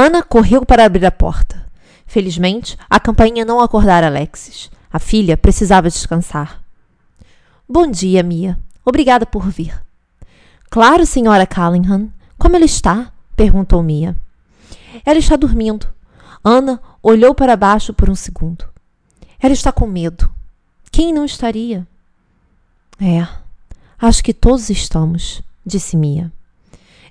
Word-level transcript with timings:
Ana 0.00 0.22
correu 0.22 0.64
para 0.64 0.84
abrir 0.84 1.04
a 1.04 1.10
porta. 1.10 1.66
Felizmente, 2.06 2.78
a 2.88 3.00
campainha 3.00 3.44
não 3.44 3.60
acordara 3.60 4.06
Alexis. 4.06 4.70
A 4.92 5.00
filha 5.00 5.36
precisava 5.36 5.88
descansar. 5.88 6.62
Bom 7.68 7.90
dia, 7.90 8.22
Mia. 8.22 8.56
Obrigada 8.84 9.26
por 9.26 9.50
vir. 9.50 9.76
Claro, 10.70 11.04
senhora 11.04 11.44
Callingham. 11.48 12.12
Como 12.38 12.54
ela 12.54 12.64
está? 12.64 13.12
perguntou 13.34 13.82
Mia. 13.82 14.14
Ela 15.04 15.18
está 15.18 15.34
dormindo. 15.34 15.88
Ana 16.44 16.80
olhou 17.02 17.34
para 17.34 17.56
baixo 17.56 17.92
por 17.92 18.08
um 18.08 18.14
segundo. 18.14 18.66
Ela 19.40 19.52
está 19.52 19.72
com 19.72 19.88
medo. 19.88 20.30
Quem 20.92 21.12
não 21.12 21.24
estaria? 21.24 21.84
É, 23.00 23.26
acho 24.00 24.22
que 24.22 24.32
todos 24.32 24.70
estamos, 24.70 25.42
disse 25.66 25.96
Mia. 25.96 26.32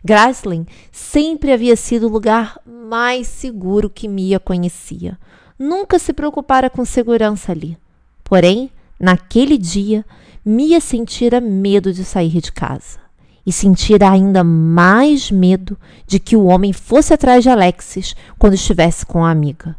Graslin 0.07 0.65
sempre 0.89 1.51
havia 1.51 1.75
sido 1.75 2.07
o 2.07 2.09
lugar 2.09 2.57
mais 2.65 3.27
seguro 3.27 3.89
que 3.89 4.07
Mia 4.07 4.39
conhecia. 4.39 5.19
Nunca 5.59 5.99
se 5.99 6.13
preocupara 6.13 6.69
com 6.69 6.85
segurança 6.85 7.51
ali. 7.51 7.77
Porém, 8.23 8.71
naquele 8.97 9.57
dia, 9.57 10.05
Mia 10.45 10.79
sentira 10.79 11.41
medo 11.41 11.91
de 11.91 12.05
sair 12.05 12.39
de 12.39 12.53
casa 12.53 12.99
e 13.45 13.51
sentira 13.51 14.09
ainda 14.09 14.45
mais 14.45 15.29
medo 15.29 15.77
de 16.05 16.19
que 16.21 16.37
o 16.37 16.45
homem 16.45 16.71
fosse 16.71 17.13
atrás 17.13 17.43
de 17.43 17.49
Alexis 17.49 18.15
quando 18.39 18.53
estivesse 18.53 19.05
com 19.05 19.25
a 19.25 19.29
amiga. 19.29 19.75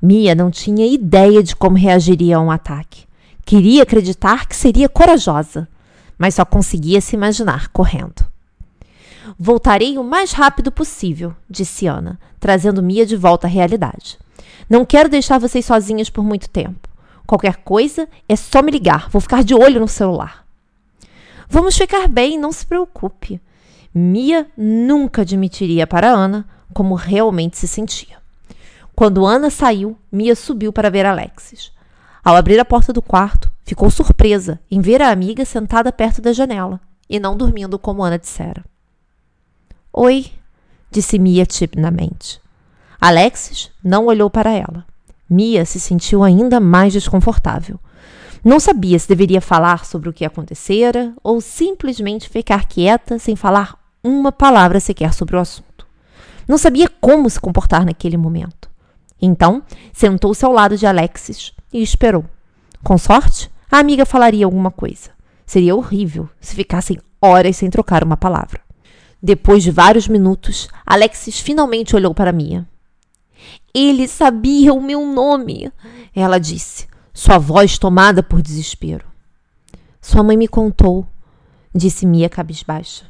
Mia 0.00 0.36
não 0.36 0.52
tinha 0.52 0.86
ideia 0.86 1.42
de 1.42 1.56
como 1.56 1.76
reagiria 1.76 2.36
a 2.36 2.40
um 2.40 2.50
ataque. 2.50 3.06
Queria 3.44 3.82
acreditar 3.82 4.46
que 4.46 4.54
seria 4.54 4.88
corajosa, 4.88 5.66
mas 6.16 6.36
só 6.36 6.44
conseguia 6.44 7.00
se 7.00 7.16
imaginar 7.16 7.70
correndo. 7.70 8.33
Voltarei 9.38 9.98
o 9.98 10.04
mais 10.04 10.32
rápido 10.32 10.70
possível, 10.70 11.34
disse 11.48 11.86
Ana, 11.86 12.18
trazendo 12.38 12.82
Mia 12.82 13.06
de 13.06 13.16
volta 13.16 13.46
à 13.46 13.50
realidade. 13.50 14.18
Não 14.68 14.84
quero 14.84 15.08
deixar 15.08 15.38
vocês 15.38 15.64
sozinhas 15.64 16.10
por 16.10 16.22
muito 16.22 16.48
tempo. 16.48 16.88
Qualquer 17.26 17.56
coisa 17.56 18.08
é 18.28 18.36
só 18.36 18.62
me 18.62 18.70
ligar, 18.70 19.08
vou 19.10 19.20
ficar 19.20 19.42
de 19.42 19.54
olho 19.54 19.80
no 19.80 19.88
celular. 19.88 20.44
Vamos 21.48 21.76
ficar 21.76 22.08
bem, 22.08 22.38
não 22.38 22.52
se 22.52 22.66
preocupe. 22.66 23.40
Mia 23.94 24.46
nunca 24.56 25.22
admitiria 25.22 25.86
para 25.86 26.08
Ana 26.08 26.46
como 26.72 26.94
realmente 26.94 27.56
se 27.56 27.68
sentia. 27.68 28.16
Quando 28.94 29.24
Ana 29.26 29.50
saiu, 29.50 29.96
Mia 30.10 30.34
subiu 30.34 30.72
para 30.72 30.90
ver 30.90 31.06
Alexis. 31.06 31.72
Ao 32.24 32.36
abrir 32.36 32.58
a 32.58 32.64
porta 32.64 32.92
do 32.92 33.02
quarto, 33.02 33.50
ficou 33.64 33.90
surpresa 33.90 34.58
em 34.70 34.80
ver 34.80 35.02
a 35.02 35.10
amiga 35.10 35.44
sentada 35.44 35.92
perto 35.92 36.20
da 36.20 36.32
janela 36.32 36.80
e 37.08 37.20
não 37.20 37.36
dormindo 37.36 37.78
como 37.78 38.02
Ana 38.02 38.18
dissera. 38.18 38.64
Oi, 39.96 40.26
disse 40.90 41.20
Mia 41.20 41.46
timidamente. 41.46 42.40
Alexis 43.00 43.70
não 43.80 44.06
olhou 44.06 44.28
para 44.28 44.50
ela. 44.50 44.84
Mia 45.30 45.64
se 45.64 45.78
sentiu 45.78 46.24
ainda 46.24 46.58
mais 46.58 46.92
desconfortável. 46.92 47.78
Não 48.44 48.58
sabia 48.58 48.98
se 48.98 49.06
deveria 49.08 49.40
falar 49.40 49.84
sobre 49.84 50.08
o 50.08 50.12
que 50.12 50.24
acontecera 50.24 51.14
ou 51.22 51.40
simplesmente 51.40 52.28
ficar 52.28 52.66
quieta 52.66 53.20
sem 53.20 53.36
falar 53.36 53.78
uma 54.02 54.32
palavra 54.32 54.80
sequer 54.80 55.14
sobre 55.14 55.36
o 55.36 55.38
assunto. 55.38 55.86
Não 56.48 56.58
sabia 56.58 56.88
como 57.00 57.30
se 57.30 57.38
comportar 57.38 57.84
naquele 57.84 58.16
momento. 58.16 58.68
Então, 59.22 59.62
sentou-se 59.92 60.44
ao 60.44 60.50
lado 60.50 60.76
de 60.76 60.88
Alexis 60.88 61.52
e 61.72 61.80
esperou. 61.80 62.24
Com 62.82 62.98
sorte, 62.98 63.48
a 63.70 63.78
amiga 63.78 64.04
falaria 64.04 64.44
alguma 64.44 64.72
coisa. 64.72 65.10
Seria 65.46 65.76
horrível 65.76 66.28
se 66.40 66.56
ficassem 66.56 66.98
horas 67.22 67.56
sem 67.58 67.70
trocar 67.70 68.02
uma 68.02 68.16
palavra. 68.16 68.63
Depois 69.26 69.62
de 69.62 69.70
vários 69.70 70.06
minutos, 70.06 70.68
Alexis 70.84 71.40
finalmente 71.40 71.96
olhou 71.96 72.12
para 72.12 72.30
Mia. 72.30 72.68
Ele 73.72 74.06
sabia 74.06 74.74
o 74.74 74.82
meu 74.82 75.06
nome, 75.06 75.72
ela 76.14 76.38
disse, 76.38 76.86
sua 77.10 77.38
voz 77.38 77.78
tomada 77.78 78.22
por 78.22 78.42
desespero. 78.42 79.06
Sua 79.98 80.22
mãe 80.22 80.36
me 80.36 80.46
contou, 80.46 81.06
disse 81.74 82.04
Mia 82.04 82.28
cabisbaixa. 82.28 83.06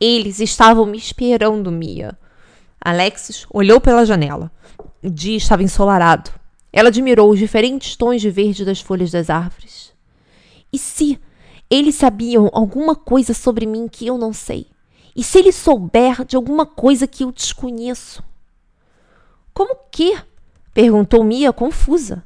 Eles 0.00 0.40
estavam 0.40 0.86
me 0.86 0.96
esperando, 0.96 1.70
Mia. 1.70 2.18
Alexis 2.80 3.44
olhou 3.50 3.78
pela 3.78 4.06
janela. 4.06 4.50
O 5.02 5.10
dia 5.10 5.36
estava 5.36 5.62
ensolarado. 5.62 6.30
Ela 6.72 6.88
admirou 6.88 7.30
os 7.30 7.38
diferentes 7.38 7.94
tons 7.94 8.22
de 8.22 8.30
verde 8.30 8.64
das 8.64 8.80
folhas 8.80 9.10
das 9.10 9.28
árvores. 9.28 9.92
E 10.72 10.78
se 10.78 11.20
eles 11.68 11.96
sabiam 11.96 12.48
alguma 12.54 12.94
coisa 12.96 13.34
sobre 13.34 13.66
mim 13.66 13.86
que 13.86 14.06
eu 14.06 14.16
não 14.16 14.32
sei? 14.32 14.66
E 15.14 15.24
se 15.24 15.38
ele 15.38 15.52
souber 15.52 16.24
de 16.24 16.36
alguma 16.36 16.64
coisa 16.64 17.06
que 17.06 17.24
eu 17.24 17.32
desconheço? 17.32 18.22
Como 19.52 19.76
que? 19.90 20.16
perguntou 20.72 21.24
Mia 21.24 21.52
confusa. 21.52 22.24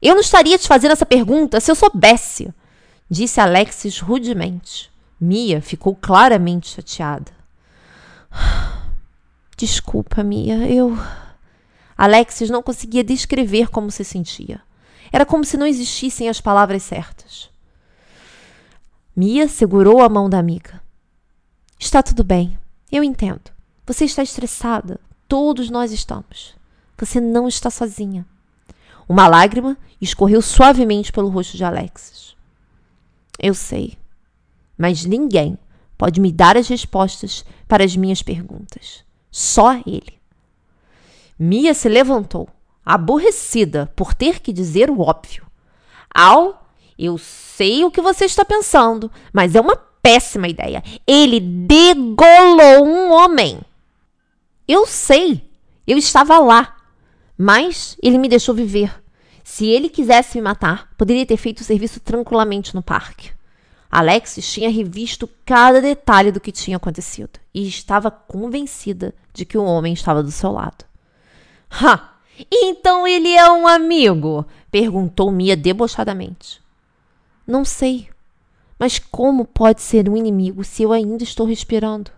Eu 0.00 0.14
não 0.14 0.20
estaria 0.20 0.58
te 0.58 0.68
fazendo 0.68 0.92
essa 0.92 1.06
pergunta 1.06 1.60
se 1.60 1.70
eu 1.70 1.74
soubesse, 1.74 2.52
disse 3.10 3.40
Alexis 3.40 3.98
rudemente. 4.00 4.90
Mia 5.20 5.60
ficou 5.60 5.94
claramente 5.94 6.68
chateada. 6.68 7.32
Desculpa, 9.56 10.22
Mia, 10.22 10.68
eu. 10.68 10.96
Alexis 11.96 12.48
não 12.48 12.62
conseguia 12.62 13.02
descrever 13.02 13.68
como 13.68 13.90
se 13.90 14.04
sentia. 14.04 14.60
Era 15.12 15.26
como 15.26 15.44
se 15.44 15.56
não 15.56 15.66
existissem 15.66 16.28
as 16.28 16.40
palavras 16.40 16.84
certas. 16.84 17.50
Mia 19.16 19.48
segurou 19.48 20.00
a 20.00 20.08
mão 20.08 20.30
da 20.30 20.38
amiga. 20.38 20.80
Está 21.78 22.02
tudo 22.02 22.24
bem. 22.24 22.58
Eu 22.90 23.04
entendo. 23.04 23.50
Você 23.86 24.04
está 24.04 24.22
estressada. 24.22 25.00
Todos 25.28 25.70
nós 25.70 25.92
estamos. 25.92 26.54
Você 26.96 27.20
não 27.20 27.46
está 27.46 27.70
sozinha. 27.70 28.26
Uma 29.08 29.28
lágrima 29.28 29.78
escorreu 30.00 30.42
suavemente 30.42 31.12
pelo 31.12 31.28
rosto 31.28 31.56
de 31.56 31.64
Alexis. 31.64 32.36
Eu 33.38 33.54
sei. 33.54 33.96
Mas 34.76 35.04
ninguém 35.04 35.56
pode 35.96 36.20
me 36.20 36.32
dar 36.32 36.56
as 36.56 36.68
respostas 36.68 37.44
para 37.66 37.84
as 37.84 37.96
minhas 37.96 38.22
perguntas. 38.22 39.04
Só 39.30 39.74
ele. 39.86 40.18
Mia 41.38 41.72
se 41.72 41.88
levantou, 41.88 42.48
aborrecida 42.84 43.92
por 43.94 44.12
ter 44.12 44.40
que 44.40 44.52
dizer 44.52 44.90
o 44.90 45.00
óbvio. 45.00 45.46
Al, 46.12 46.68
eu 46.98 47.16
sei 47.16 47.84
o 47.84 47.90
que 47.90 48.00
você 48.00 48.24
está 48.24 48.44
pensando, 48.44 49.10
mas 49.32 49.54
é 49.54 49.60
uma 49.60 49.87
péssima 50.02 50.48
ideia. 50.48 50.82
Ele 51.06 51.40
degolou 51.40 52.86
um 52.86 53.12
homem. 53.12 53.60
Eu 54.66 54.86
sei, 54.86 55.42
eu 55.86 55.96
estava 55.96 56.38
lá. 56.38 56.76
Mas 57.36 57.96
ele 58.02 58.18
me 58.18 58.28
deixou 58.28 58.54
viver. 58.54 58.92
Se 59.44 59.66
ele 59.66 59.88
quisesse 59.88 60.36
me 60.36 60.42
matar, 60.42 60.90
poderia 60.98 61.24
ter 61.24 61.36
feito 61.36 61.60
o 61.60 61.64
serviço 61.64 62.00
tranquilamente 62.00 62.74
no 62.74 62.82
parque. 62.82 63.30
Alexis 63.90 64.52
tinha 64.52 64.70
revisto 64.70 65.28
cada 65.46 65.80
detalhe 65.80 66.30
do 66.30 66.40
que 66.40 66.52
tinha 66.52 66.76
acontecido 66.76 67.40
e 67.54 67.66
estava 67.66 68.10
convencida 68.10 69.14
de 69.32 69.46
que 69.46 69.56
o 69.56 69.64
homem 69.64 69.94
estava 69.94 70.22
do 70.22 70.30
seu 70.30 70.52
lado. 70.52 70.84
Ha! 71.70 72.16
Então 72.52 73.06
ele 73.06 73.34
é 73.34 73.50
um 73.50 73.66
amigo? 73.66 74.46
perguntou 74.70 75.32
Mia 75.32 75.56
debochadamente. 75.56 76.60
Não 77.46 77.64
sei, 77.64 78.08
mas 78.78 78.98
como 78.98 79.44
pode 79.44 79.82
ser 79.82 80.08
um 80.08 80.16
inimigo 80.16 80.62
se 80.62 80.82
eu 80.82 80.92
ainda 80.92 81.24
estou 81.24 81.46
respirando? 81.46 82.10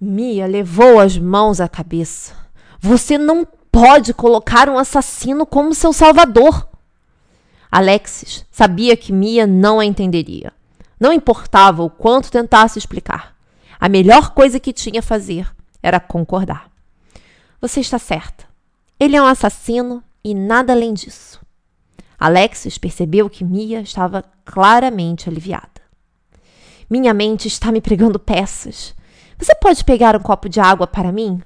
Mia 0.00 0.46
levou 0.46 0.98
as 0.98 1.18
mãos 1.18 1.60
à 1.60 1.68
cabeça. 1.68 2.34
Você 2.80 3.16
não 3.18 3.46
pode 3.70 4.14
colocar 4.14 4.68
um 4.68 4.78
assassino 4.78 5.44
como 5.44 5.74
seu 5.74 5.92
salvador. 5.92 6.68
Alexis 7.70 8.46
sabia 8.50 8.96
que 8.96 9.12
Mia 9.12 9.46
não 9.46 9.80
a 9.80 9.84
entenderia. 9.84 10.52
Não 10.98 11.12
importava 11.12 11.82
o 11.82 11.90
quanto 11.90 12.30
tentasse 12.30 12.78
explicar. 12.78 13.34
A 13.80 13.88
melhor 13.88 14.30
coisa 14.30 14.60
que 14.60 14.72
tinha 14.72 15.00
a 15.00 15.02
fazer 15.02 15.50
era 15.82 16.00
concordar. 16.00 16.70
Você 17.60 17.80
está 17.80 17.98
certa. 17.98 18.44
Ele 18.98 19.16
é 19.16 19.22
um 19.22 19.26
assassino 19.26 20.02
e 20.22 20.34
nada 20.34 20.72
além 20.72 20.94
disso. 20.94 21.43
Alexis 22.18 22.78
percebeu 22.78 23.28
que 23.28 23.44
Mia 23.44 23.80
estava 23.80 24.24
claramente 24.44 25.28
aliviada. 25.28 25.68
Minha 26.88 27.14
mente 27.14 27.48
está 27.48 27.72
me 27.72 27.80
pregando 27.80 28.18
peças. 28.18 28.94
Você 29.38 29.54
pode 29.54 29.84
pegar 29.84 30.16
um 30.16 30.20
copo 30.20 30.48
de 30.48 30.60
água 30.60 30.86
para 30.86 31.10
mim? 31.10 31.42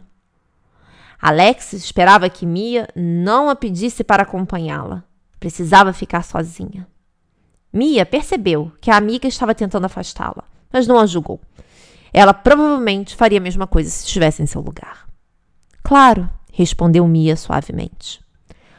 Alexis 1.20 1.84
esperava 1.84 2.28
que 2.28 2.46
Mia 2.46 2.88
não 2.94 3.48
a 3.48 3.56
pedisse 3.56 4.04
para 4.04 4.22
acompanhá-la. 4.22 5.04
Precisava 5.40 5.92
ficar 5.92 6.22
sozinha. 6.22 6.86
Mia 7.72 8.06
percebeu 8.06 8.72
que 8.80 8.90
a 8.90 8.96
amiga 8.96 9.28
estava 9.28 9.54
tentando 9.54 9.84
afastá-la, 9.84 10.44
mas 10.72 10.86
não 10.86 10.98
a 10.98 11.06
julgou. 11.06 11.40
Ela 12.12 12.32
provavelmente 12.32 13.14
faria 13.14 13.38
a 13.38 13.42
mesma 13.42 13.66
coisa 13.66 13.90
se 13.90 14.06
estivesse 14.06 14.42
em 14.42 14.46
seu 14.46 14.60
lugar. 14.60 15.06
Claro, 15.82 16.28
respondeu 16.52 17.06
Mia 17.06 17.36
suavemente. 17.36 18.20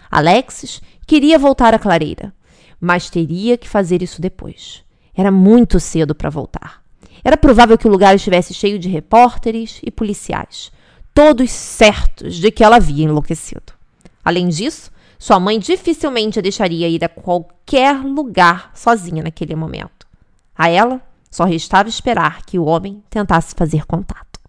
Alexis 0.09 0.81
Queria 1.09 1.39
voltar 1.39 1.73
à 1.73 1.79
clareira, 1.79 2.31
mas 2.79 3.09
teria 3.09 3.57
que 3.57 3.67
fazer 3.67 4.03
isso 4.03 4.21
depois. 4.21 4.83
Era 5.11 5.31
muito 5.31 5.79
cedo 5.79 6.13
para 6.13 6.29
voltar. 6.29 6.83
Era 7.23 7.35
provável 7.35 7.79
que 7.79 7.87
o 7.87 7.89
lugar 7.89 8.13
estivesse 8.13 8.53
cheio 8.53 8.77
de 8.77 8.87
repórteres 8.87 9.81
e 9.83 9.89
policiais. 9.89 10.71
todos 11.11 11.49
certos 11.49 12.35
de 12.35 12.51
que 12.51 12.63
ela 12.63 12.75
havia 12.75 13.05
enlouquecido. 13.05 13.73
Além 14.23 14.49
disso, 14.49 14.91
sua 15.17 15.39
mãe 15.39 15.57
dificilmente 15.57 16.37
a 16.37 16.43
deixaria 16.43 16.87
ir 16.87 17.03
a 17.03 17.09
qualquer 17.09 17.95
lugar 18.03 18.69
sozinha 18.75 19.23
naquele 19.23 19.55
momento. 19.55 20.05
A 20.55 20.69
ela 20.69 21.01
só 21.31 21.43
restava 21.43 21.89
esperar 21.89 22.45
que 22.45 22.59
o 22.59 22.65
homem 22.65 23.03
tentasse 23.09 23.55
fazer 23.55 23.83
contato. 23.87 24.39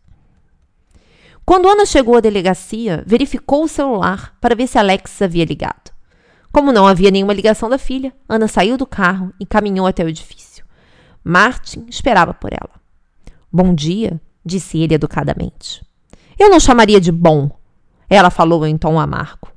Quando 1.43 1.71
Ana 1.71 1.87
chegou 1.87 2.19
à 2.19 2.21
delegacia, 2.21 3.03
verificou 3.07 3.65
o 3.65 3.69
celular 3.69 4.37
para 4.43 4.55
ver 4.55 4.67
se 4.67 4.77
Alex 4.79 5.23
havia 5.23 5.47
ligado. 5.47 5.91
Como 6.53 6.73
não 6.73 6.87
havia 6.87 7.11
nenhuma 7.11 7.33
ligação 7.33 7.69
da 7.69 7.79
filha, 7.79 8.13
Ana 8.29 8.49
saiu 8.49 8.77
do 8.77 8.87
carro 8.87 9.33
e 9.39 9.47
caminhou 9.47 9.87
até 9.87 10.05
o 10.05 10.09
edifício. 10.09 10.65
Martin 11.23 11.87
esperava 11.89 12.35
por 12.35 12.53
ela. 12.53 12.81
Bom 13.53 13.75
dia, 13.75 14.21
disse 14.45 14.79
ele 14.79 14.95
educadamente. 14.95 15.85
Eu 16.39 16.51
não 16.51 16.59
chamaria 16.59 17.01
de 17.01 17.13
bom, 17.13 17.51
ela 18.09 18.31
falou 18.31 18.67
em 18.67 18.77
tom 18.77 18.99
amargo. 18.99 19.49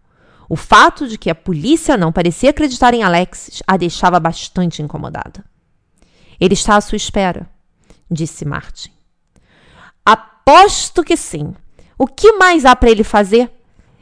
O 0.48 0.56
fato 0.56 1.07
de 1.07 1.18
que 1.18 1.30
a 1.30 1.36
polícia 1.36 1.98
não 1.98 2.12
parecia 2.12 2.51
acreditar 2.51 2.94
em 2.94 3.01
Alexis 3.01 3.63
a 3.66 3.75
deixava 3.78 4.19
bastante 4.19 4.81
incomodada. 4.81 5.44
Ele 6.40 6.54
está 6.54 6.75
à 6.75 6.81
sua 6.81 6.95
espera, 6.95 7.50
disse 8.12 8.45
Martin. 8.45 8.92
Aposto 10.06 11.04
que 11.04 11.18
sim. 11.18 11.56
O 11.98 12.06
que 12.06 12.34
mais 12.34 12.66
há 12.66 12.75
para 12.75 12.92
ele 12.92 13.04
fazer? 13.04 13.50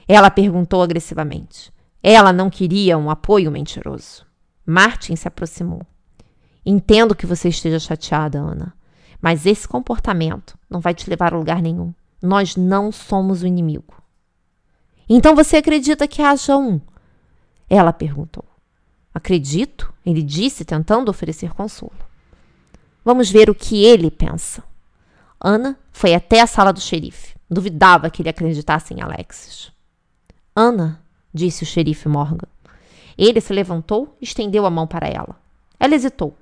Ela 0.08 0.32
perguntou 0.32 0.82
agressivamente. 0.82 1.72
Ela 2.04 2.34
não 2.34 2.50
queria 2.50 2.98
um 2.98 3.10
apoio 3.10 3.52
mentiroso. 3.52 4.26
Martin 4.66 5.16
se 5.16 5.28
aproximou. 5.28 5.82
Entendo 6.66 7.16
que 7.16 7.26
você 7.26 7.50
esteja 7.50 7.80
chateada, 7.80 8.40
Ana, 8.40 8.74
mas 9.22 9.46
esse 9.46 9.68
comportamento 9.68 10.58
não 10.70 10.80
vai 10.80 10.94
te 10.94 11.10
levar 11.10 11.34
a 11.34 11.38
lugar 11.38 11.62
nenhum. 11.62 11.94
Nós 12.22 12.56
não 12.56 12.92
somos 12.92 13.42
o 13.42 13.48
inimigo. 13.48 13.94
Então 15.10 15.36
você 15.36 15.58
acredita 15.58 16.08
que 16.08 16.22
haja 16.22 16.56
um? 16.56 16.80
Ela 17.70 17.92
perguntou. 17.92 18.46
Acredito, 19.14 19.94
ele 20.06 20.24
disse, 20.24 20.64
tentando 20.64 21.10
oferecer 21.10 21.54
consolo. 21.54 21.92
Vamos 23.04 23.30
ver 23.30 23.50
o 23.50 23.56
que 23.56 23.84
ele 23.84 24.10
pensa. 24.10 24.64
Ana 25.40 25.78
foi 25.92 26.14
até 26.14 26.42
a 26.42 26.48
sala 26.48 26.72
do 26.72 26.80
xerife. 26.80 27.36
Duvidava 27.50 28.10
que 28.10 28.22
ele 28.22 28.30
acreditasse 28.30 28.94
em 28.94 29.02
Alexis. 29.02 29.72
Ana, 30.56 31.02
disse 31.34 31.64
o 31.64 31.66
xerife 31.66 32.08
Morgan. 32.08 32.48
Ele 33.18 33.42
se 33.42 33.54
levantou 33.54 34.16
e 34.22 34.26
estendeu 34.26 34.66
a 34.66 34.70
mão 34.70 34.88
para 34.88 35.08
ela. 35.08 35.36
Ela 35.80 35.96
hesitou, 35.96 36.38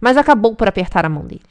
mas 0.00 0.16
acabou 0.16 0.54
por 0.54 0.68
apertar 0.68 1.04
a 1.04 1.08
mão 1.08 1.24
dele. 1.24 1.42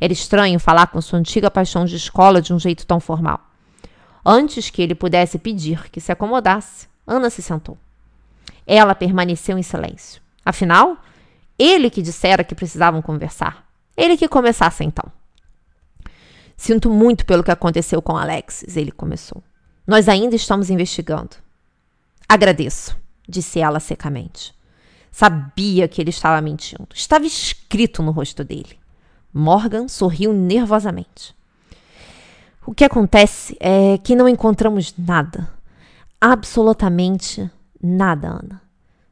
Era 0.00 0.12
estranho 0.12 0.58
falar 0.58 0.88
com 0.88 1.00
sua 1.00 1.18
antiga 1.18 1.50
paixão 1.50 1.84
de 1.84 1.96
escola 1.96 2.42
de 2.42 2.52
um 2.52 2.58
jeito 2.58 2.86
tão 2.86 3.00
formal. 3.00 3.40
Antes 4.24 4.70
que 4.70 4.82
ele 4.82 4.94
pudesse 4.94 5.38
pedir 5.38 5.90
que 5.90 6.00
se 6.00 6.10
acomodasse, 6.10 6.88
Ana 7.06 7.30
se 7.30 7.42
sentou. 7.42 7.76
Ela 8.66 8.94
permaneceu 8.94 9.58
em 9.58 9.62
silêncio. 9.62 10.22
Afinal, 10.44 10.96
ele 11.58 11.90
que 11.90 12.02
dissera 12.02 12.42
que 12.42 12.54
precisavam 12.54 13.02
conversar. 13.02 13.64
Ele 13.96 14.16
que 14.16 14.26
começasse 14.26 14.82
então. 14.82 15.04
Sinto 16.56 16.90
muito 16.90 17.26
pelo 17.26 17.44
que 17.44 17.50
aconteceu 17.50 18.00
com 18.00 18.16
Alexis, 18.16 18.76
ele 18.76 18.90
começou. 18.90 19.42
Nós 19.86 20.08
ainda 20.08 20.34
estamos 20.34 20.70
investigando. 20.70 21.36
Agradeço, 22.28 22.96
disse 23.28 23.60
ela 23.60 23.80
secamente. 23.80 24.54
Sabia 25.10 25.86
que 25.86 26.00
ele 26.00 26.10
estava 26.10 26.40
mentindo. 26.40 26.88
Estava 26.92 27.24
escrito 27.24 28.02
no 28.02 28.10
rosto 28.10 28.42
dele. 28.42 28.78
Morgan 29.32 29.88
sorriu 29.88 30.32
nervosamente. 30.32 31.34
O 32.66 32.74
que 32.74 32.84
acontece 32.84 33.56
é 33.60 33.98
que 33.98 34.16
não 34.16 34.28
encontramos 34.28 34.94
nada. 34.96 35.52
Absolutamente 36.20 37.50
nada, 37.82 38.28
Ana. 38.28 38.62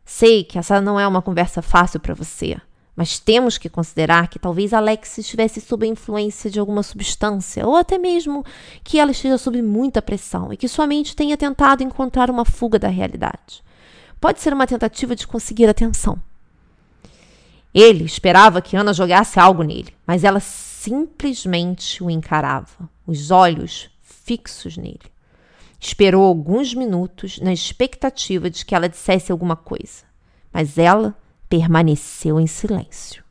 Sei 0.04 0.42
que 0.42 0.58
essa 0.58 0.80
não 0.80 0.98
é 0.98 1.06
uma 1.06 1.22
conversa 1.22 1.60
fácil 1.60 2.00
para 2.00 2.14
você, 2.14 2.56
mas 2.94 3.18
temos 3.18 3.56
que 3.56 3.68
considerar 3.68 4.28
que 4.28 4.38
talvez 4.38 4.72
Alex 4.74 5.18
estivesse 5.18 5.60
sob 5.60 5.86
a 5.86 5.88
influência 5.88 6.50
de 6.50 6.60
alguma 6.60 6.82
substância, 6.82 7.66
ou 7.66 7.76
até 7.76 7.96
mesmo 7.96 8.44
que 8.84 8.98
ela 8.98 9.10
esteja 9.10 9.38
sob 9.38 9.60
muita 9.62 10.02
pressão 10.02 10.52
e 10.52 10.56
que 10.56 10.68
sua 10.68 10.86
mente 10.86 11.16
tenha 11.16 11.36
tentado 11.36 11.82
encontrar 11.82 12.30
uma 12.30 12.44
fuga 12.44 12.78
da 12.78 12.88
realidade. 12.88 13.62
Pode 14.20 14.40
ser 14.40 14.52
uma 14.52 14.66
tentativa 14.66 15.16
de 15.16 15.26
conseguir 15.26 15.68
atenção. 15.68 16.20
Ele 17.74 18.04
esperava 18.04 18.60
que 18.60 18.76
Ana 18.76 18.92
jogasse 18.92 19.40
algo 19.40 19.62
nele, 19.62 19.94
mas 20.06 20.24
ela 20.24 20.40
simplesmente 20.40 22.02
o 22.04 22.10
encarava, 22.10 22.90
os 23.06 23.30
olhos 23.30 23.90
fixos 24.02 24.76
nele. 24.76 25.00
Esperou 25.80 26.24
alguns 26.24 26.74
minutos 26.74 27.40
na 27.40 27.52
expectativa 27.52 28.50
de 28.50 28.64
que 28.64 28.74
ela 28.74 28.88
dissesse 28.88 29.32
alguma 29.32 29.56
coisa, 29.56 30.04
mas 30.52 30.76
ela 30.76 31.16
permaneceu 31.52 32.40
em 32.40 32.46
silêncio. 32.46 33.22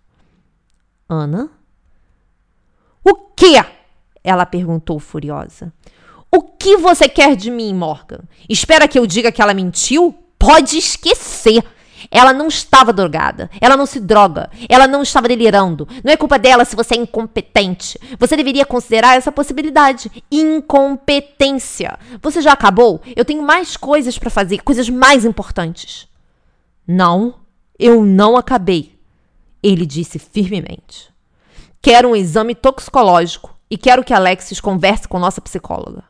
Ana? 1.10 1.50
O 3.04 3.16
quê? 3.36 3.66
Ela 4.24 4.46
perguntou 4.46 5.00
furiosa. 5.00 5.74
O 6.32 6.44
que 6.44 6.78
você 6.78 7.10
quer 7.10 7.36
de 7.36 7.50
mim, 7.50 7.74
Morgan? 7.74 8.20
Espera 8.48 8.88
que 8.88 9.00
eu 9.00 9.08
diga 9.08 9.32
que 9.32 9.42
ela 9.42 9.56
mentiu? 9.56 10.14
Pode 10.38 10.78
esquecer. 10.78 11.64
Ela 12.12 12.32
não 12.32 12.48
estava 12.48 12.94
drogada. 12.94 13.50
Ela 13.60 13.76
não 13.76 13.88
se 13.88 14.00
droga. 14.00 14.52
Ela 14.70 14.86
não 14.86 15.02
estava 15.02 15.28
delirando. 15.28 15.88
Não 16.04 16.14
é 16.14 16.16
culpa 16.16 16.38
dela 16.38 16.64
se 16.64 16.76
você 16.76 16.94
é 16.94 17.00
incompetente. 17.00 18.00
Você 18.20 18.38
deveria 18.38 18.68
considerar 18.68 19.18
essa 19.18 19.32
possibilidade. 19.32 20.12
Incompetência. 20.32 21.98
Você 22.22 22.40
já 22.40 22.54
acabou? 22.54 23.02
Eu 23.16 23.26
tenho 23.26 23.42
mais 23.42 23.76
coisas 23.76 24.20
para 24.20 24.30
fazer, 24.30 24.60
coisas 24.60 24.88
mais 24.90 25.26
importantes. 25.26 26.08
Não, 26.88 27.41
eu 27.82 28.06
não 28.06 28.38
acabei. 28.38 28.98
Ele 29.62 29.86
disse 29.86 30.20
firmemente. 30.20 31.12
Quero 31.82 32.10
um 32.10 32.16
exame 32.16 32.54
toxicológico 32.54 33.58
e 33.70 33.78
quero 33.78 34.04
que 34.04 34.14
Alexis 34.14 34.62
converse 34.62 35.08
com 35.08 35.18
nossa 35.18 35.42
psicóloga. 35.42 36.04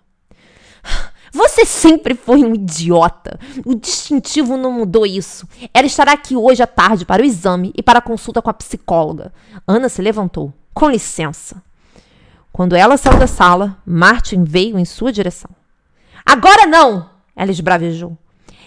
Você 1.32 1.64
sempre 1.64 2.14
foi 2.14 2.44
um 2.44 2.54
idiota. 2.54 3.40
O 3.66 3.74
distintivo 3.74 4.58
não 4.58 4.74
mudou 4.74 5.06
isso. 5.06 5.48
Ela 5.74 5.88
estará 5.88 6.12
aqui 6.12 6.36
hoje 6.36 6.62
à 6.62 6.68
tarde 6.68 7.06
para 7.06 7.22
o 7.22 7.26
exame 7.26 7.72
e 7.74 7.82
para 7.82 8.00
a 8.00 8.02
consulta 8.02 8.42
com 8.42 8.50
a 8.50 8.54
psicóloga. 8.54 9.34
Ana 9.66 9.88
se 9.88 10.02
levantou. 10.02 10.54
Com 10.74 10.90
licença. 10.90 11.64
Quando 12.52 12.76
ela 12.76 12.98
saiu 12.98 13.18
da 13.18 13.28
sala, 13.28 13.78
Martin 13.86 14.44
veio 14.44 14.78
em 14.78 14.84
sua 14.84 15.12
direção. 15.12 15.50
Agora 16.26 16.68
não! 16.68 17.10
Ela 17.34 17.52
esbravejou. 17.52 18.18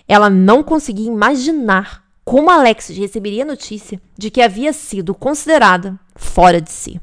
Ela 0.09 0.31
não 0.31 0.63
conseguia 0.63 1.11
imaginar 1.11 2.04
como 2.25 2.51
Alex 2.51 2.89
receberia 2.89 3.43
a 3.43 3.47
notícia 3.47 4.01
de 4.17 4.31
que 4.31 4.41
havia 4.41 4.73
sido 4.73 5.15
considerada 5.15 5.99
fora 6.17 6.61
de 6.61 6.71
si. 6.71 7.01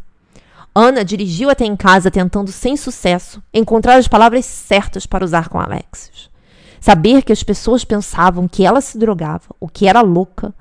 Ana 0.74 1.04
dirigiu 1.04 1.50
até 1.50 1.66
em 1.66 1.76
casa 1.76 2.10
tentando, 2.10 2.52
sem 2.52 2.76
sucesso, 2.76 3.44
encontrar 3.54 3.98
as 3.98 4.08
palavras 4.08 4.46
certas 4.46 5.06
para 5.06 5.24
usar 5.24 5.50
com 5.50 5.60
Alexis. 5.60 6.30
Saber 6.80 7.22
que 7.22 7.32
as 7.32 7.44
pessoas 7.44 7.86
pensavam 7.86 8.48
que 8.48 8.66
ela 8.66 8.82
se 8.82 8.98
drogava, 8.98 9.54
ou 9.60 9.68
que 9.68 9.88
era 9.88 10.02
louca, 10.02 10.54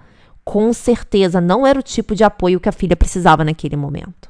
com 0.45 0.73
certeza 0.73 1.41
não 1.41 1.67
era 1.67 1.79
o 1.79 1.83
tipo 1.83 2.15
de 2.15 2.25
apoio 2.25 2.61
que 2.61 2.69
a 2.69 2.73
filha 2.73 2.97
precisava 2.97 3.45
naquele 3.45 3.77
momento. 3.77 4.29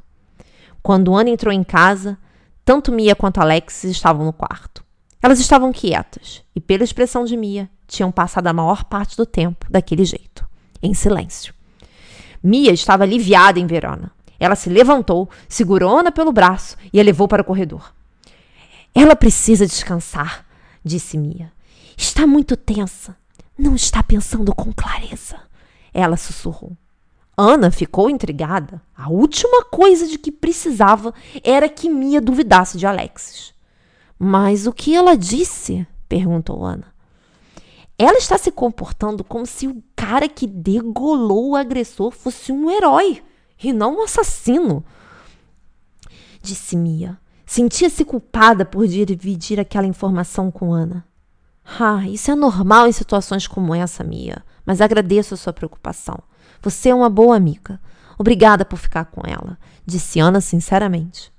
Quando 0.82 1.14
Ana 1.14 1.30
entrou 1.30 1.52
em 1.52 1.64
casa, 1.64 2.16
tanto 2.64 2.92
Mia 2.92 3.16
quanto 3.16 3.40
Alexis 3.40 3.90
estavam 3.90 4.24
no 4.24 4.32
quarto. 4.32 4.84
Elas 5.22 5.38
estavam 5.38 5.72
quietas 5.72 6.42
e, 6.54 6.60
pela 6.60 6.84
expressão 6.84 7.24
de 7.24 7.36
Mia, 7.36 7.68
tinham 7.86 8.10
passado 8.10 8.46
a 8.46 8.52
maior 8.52 8.84
parte 8.84 9.16
do 9.16 9.26
tempo 9.26 9.66
daquele 9.68 10.04
jeito, 10.04 10.48
em 10.82 10.94
silêncio. 10.94 11.52
Mia 12.42 12.72
estava 12.72 13.04
aliviada 13.04 13.60
em 13.60 13.66
Verona. 13.66 14.10
Ela 14.38 14.56
se 14.56 14.70
levantou, 14.70 15.28
segurou 15.46 15.98
Ana 15.98 16.10
pelo 16.10 16.32
braço 16.32 16.76
e 16.90 16.98
a 16.98 17.02
levou 17.02 17.28
para 17.28 17.42
o 17.42 17.44
corredor. 17.44 17.92
Ela 18.94 19.14
precisa 19.14 19.66
descansar, 19.66 20.46
disse 20.82 21.18
Mia. 21.18 21.52
Está 21.96 22.26
muito 22.26 22.56
tensa. 22.56 23.14
Não 23.58 23.74
está 23.74 24.02
pensando 24.02 24.54
com 24.54 24.72
clareza. 24.72 25.38
Ela 25.92 26.16
sussurrou. 26.16 26.74
Ana 27.36 27.70
ficou 27.70 28.08
intrigada. 28.08 28.80
A 28.96 29.10
última 29.10 29.64
coisa 29.64 30.06
de 30.06 30.18
que 30.18 30.32
precisava 30.32 31.12
era 31.44 31.68
que 31.68 31.90
Mia 31.90 32.22
duvidasse 32.22 32.78
de 32.78 32.86
Alexis. 32.86 33.52
Mas 34.22 34.66
o 34.66 34.72
que 34.72 34.94
ela 34.94 35.16
disse? 35.16 35.86
perguntou 36.06 36.62
Ana. 36.62 36.92
Ela 37.96 38.18
está 38.18 38.36
se 38.36 38.52
comportando 38.52 39.24
como 39.24 39.46
se 39.46 39.66
o 39.66 39.82
cara 39.96 40.28
que 40.28 40.46
degolou 40.46 41.50
o 41.50 41.56
agressor 41.56 42.10
fosse 42.10 42.52
um 42.52 42.70
herói 42.70 43.22
e 43.62 43.72
não 43.72 43.96
um 43.96 44.02
assassino. 44.02 44.84
Disse 46.42 46.76
Mia. 46.76 47.18
Sentia-se 47.46 48.04
culpada 48.04 48.64
por 48.64 48.86
dividir 48.86 49.58
aquela 49.58 49.86
informação 49.86 50.50
com 50.50 50.72
Ana. 50.72 51.02
Ah, 51.78 52.06
isso 52.06 52.30
é 52.30 52.34
normal 52.34 52.86
em 52.88 52.92
situações 52.92 53.46
como 53.46 53.74
essa, 53.74 54.04
Mia, 54.04 54.44
mas 54.66 54.82
agradeço 54.82 55.32
a 55.32 55.36
sua 55.36 55.52
preocupação. 55.52 56.18
Você 56.60 56.90
é 56.90 56.94
uma 56.94 57.08
boa 57.08 57.36
amiga. 57.36 57.80
Obrigada 58.18 58.66
por 58.66 58.76
ficar 58.76 59.06
com 59.06 59.22
ela, 59.26 59.58
disse 59.86 60.20
Ana 60.20 60.42
sinceramente. 60.42 61.32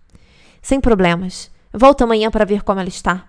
Sem 0.63 0.81
problemas. 0.81 1.51
Volto 1.73 2.03
amanhã 2.03 2.29
para 2.29 2.45
ver 2.45 2.63
como 2.63 2.79
ela 2.79 2.89
está. 2.89 3.27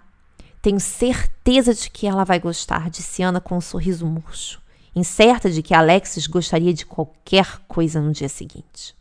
Tenho 0.60 0.80
certeza 0.80 1.74
de 1.74 1.90
que 1.90 2.06
ela 2.06 2.24
vai 2.24 2.38
gostar, 2.38 2.90
disse 2.90 3.22
Ana 3.22 3.40
com 3.40 3.56
um 3.56 3.60
sorriso 3.60 4.06
murcho, 4.06 4.60
incerta 4.94 5.50
de 5.50 5.62
que 5.62 5.74
Alexis 5.74 6.26
gostaria 6.26 6.72
de 6.72 6.86
qualquer 6.86 7.58
coisa 7.66 8.00
no 8.00 8.12
dia 8.12 8.28
seguinte. 8.28 8.94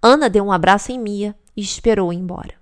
Ana 0.00 0.30
deu 0.30 0.44
um 0.44 0.52
abraço 0.52 0.92
em 0.92 0.98
Mia 0.98 1.34
e 1.56 1.60
esperou 1.60 2.12
ir 2.12 2.16
embora. 2.16 2.54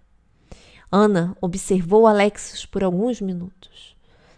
Ana 0.91 1.37
observou 1.41 2.07
Alexis 2.07 2.65
por 2.65 2.85
alguns 2.85 3.21
minutos. 3.21 3.95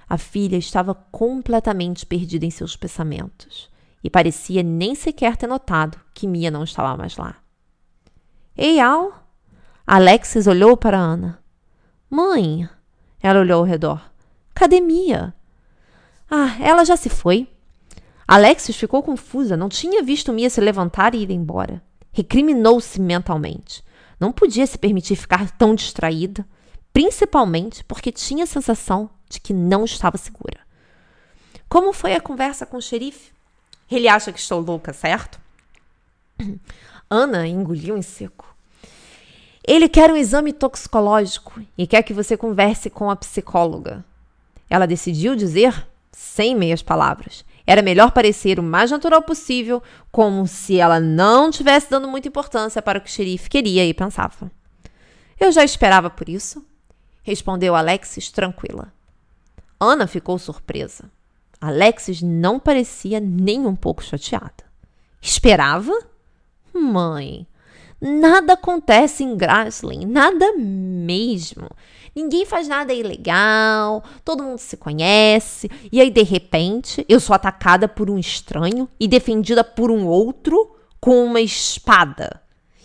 A 0.09 0.17
filha 0.17 0.57
estava 0.57 0.95
completamente 0.95 2.07
perdida 2.07 2.47
em 2.47 2.51
seus 2.51 2.77
pensamentos 2.77 3.69
e 4.03 4.09
parecia 4.09 4.63
nem 4.63 4.95
sequer 4.95 5.37
ter 5.37 5.47
notado 5.47 6.01
que 6.15 6.27
Mia 6.27 6.51
não 6.51 6.65
estava 6.65 6.97
mais 6.97 7.17
lá. 7.17 7.37
Ei, 8.57 8.81
Al! 8.81 9.13
Alexis 9.87 10.47
olhou 10.47 10.77
para 10.77 10.97
Ana. 10.97 11.46
Mãe! 12.09 12.69
Ela 13.21 13.41
olhou 13.41 13.59
ao 13.61 13.65
redor. 13.65 14.11
Cadê 14.55 14.81
Mia? 14.81 15.35
Ah, 16.31 16.57
ela 16.61 16.85
já 16.85 16.97
se 16.97 17.09
foi. 17.09 17.49
Alexis 18.27 18.77
ficou 18.77 19.03
confusa, 19.03 19.57
não 19.57 19.69
tinha 19.69 20.03
visto 20.03 20.33
Mia 20.33 20.51
se 20.51 20.61
levantar 20.61 21.15
e 21.15 21.19
ir 21.19 21.31
embora. 21.31 21.83
Recriminou-se 22.13 23.01
mentalmente. 23.01 23.85
Não 24.19 24.33
podia 24.33 24.67
se 24.67 24.79
permitir 24.79 25.17
ficar 25.17 25.51
tão 25.51 25.75
distraída, 25.75 26.47
principalmente 26.93 27.85
porque 27.85 28.11
tinha 28.11 28.45
a 28.45 28.47
sensação 28.47 29.11
de 29.29 29.41
que 29.41 29.53
não 29.53 29.85
estava 29.85 30.17
segura. 30.17 30.61
Como 31.69 31.93
foi 31.93 32.15
a 32.15 32.21
conversa 32.21 32.65
com 32.65 32.77
o 32.79 32.83
xerife? 32.83 33.33
Ele 33.91 34.09
acha 34.09 34.33
que 34.33 34.39
estou 34.39 34.61
louca, 34.61 34.93
certo? 34.93 35.39
Ana 37.11 37.47
engoliu 37.47 37.97
em 37.97 38.03
seco. 38.03 38.56
Ele 39.67 39.89
quer 39.89 40.13
um 40.13 40.17
exame 40.17 40.53
toxicológico 40.53 41.61
e 41.77 41.87
quer 41.87 42.03
que 42.03 42.15
você 42.15 42.37
converse 42.37 42.89
com 42.89 43.11
a 43.11 43.17
psicóloga. 43.17 44.05
Ela 44.71 44.87
decidiu 44.87 45.35
dizer, 45.35 45.87
sem 46.13 46.55
meias 46.55 46.83
palavras, 46.83 47.45
era 47.67 47.83
melhor 47.83 48.13
parecer 48.13 48.61
o 48.61 48.63
mais 48.63 48.93
natural 48.93 49.23
possível, 49.23 49.83
como 50.13 50.47
se 50.47 50.79
ela 50.79 51.01
não 51.01 51.51
tivesse 51.51 51.91
dando 51.91 52.07
muita 52.07 52.29
importância 52.29 52.81
para 52.81 52.99
o 52.99 53.01
que 53.01 53.09
o 53.09 53.13
xerife 53.13 53.51
queria 53.51 53.85
e 53.85 53.93
pensava. 53.93 54.51
Eu 55.39 55.51
já 55.51 55.65
esperava 55.65 56.09
por 56.09 56.29
isso, 56.29 56.65
respondeu 57.25 57.75
Alexis 57.75 58.31
tranquila. 58.31 58.93
Ana 59.81 60.07
ficou 60.07 60.39
surpresa. 60.39 61.11
Alexis 61.61 62.23
não 62.23 62.61
parecia 62.61 63.19
nem 63.19 63.67
um 63.67 63.75
pouco 63.75 64.03
chateada. 64.03 64.65
Esperava? 65.21 65.93
Mãe, 66.73 67.47
nada 68.01 68.55
acontece 68.55 69.25
em 69.25 69.37
Grassling, 69.37 70.07
nada 70.07 70.53
mesmo. 70.57 71.69
Ninguém 72.15 72.47
faz 72.47 72.67
nada 72.67 72.95
ilegal, 72.95 74.03
todo 74.25 74.43
mundo 74.43 74.59
se 74.59 74.77
conhece, 74.77 75.71
e 75.93 76.01
aí 76.01 76.11
de 76.11 76.23
repente 76.23 77.05
eu 77.09 77.21
sou 77.21 77.35
atacada 77.35 77.87
por 77.87 78.09
um 78.09 78.19
estranho 78.19 78.89
e 78.99 79.07
defendida 79.07 79.63
por 79.63 79.91
um 79.91 80.07
outro 80.07 80.77
com 81.01 81.25
uma 81.25 81.41
espada. 81.41 82.41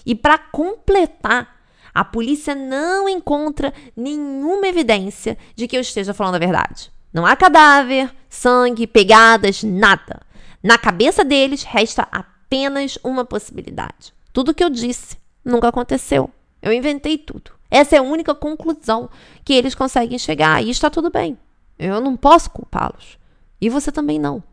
E 0.05 0.13
para 0.13 0.37
completar, 0.37 1.61
a 1.93 2.03
polícia 2.03 2.55
não 2.55 3.07
encontra 3.07 3.73
nenhuma 3.95 4.67
evidência 4.67 5.37
de 5.55 5.67
que 5.67 5.77
eu 5.77 5.81
esteja 5.81 6.13
falando 6.13 6.35
a 6.35 6.39
verdade. 6.39 6.91
Não 7.13 7.25
há 7.25 7.35
cadáver, 7.35 8.09
sangue, 8.29 8.87
pegadas, 8.87 9.63
nada. 9.63 10.21
Na 10.63 10.77
cabeça 10.77 11.23
deles 11.23 11.63
resta 11.63 12.07
apenas 12.11 12.97
uma 13.03 13.25
possibilidade. 13.25 14.13
Tudo 14.33 14.53
que 14.53 14.63
eu 14.63 14.69
disse 14.69 15.17
nunca 15.43 15.67
aconteceu. 15.67 16.29
Eu 16.61 16.71
inventei 16.71 17.17
tudo. 17.17 17.51
Essa 17.69 17.95
é 17.95 17.99
a 17.99 18.03
única 18.03 18.35
conclusão 18.35 19.09
que 19.43 19.53
eles 19.53 19.73
conseguem 19.73 20.19
chegar 20.19 20.63
e 20.63 20.69
está 20.69 20.89
tudo 20.89 21.09
bem. 21.09 21.37
Eu 21.79 21.99
não 22.01 22.15
posso 22.15 22.49
culpá-los. 22.49 23.17
E 23.59 23.69
você 23.69 23.91
também 23.91 24.19
não. 24.19 24.43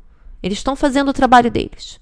Eles 0.42 0.58
estão 0.58 0.76
fazendo 0.76 1.08
o 1.08 1.14
trabalho 1.14 1.50
deles. 1.50 2.00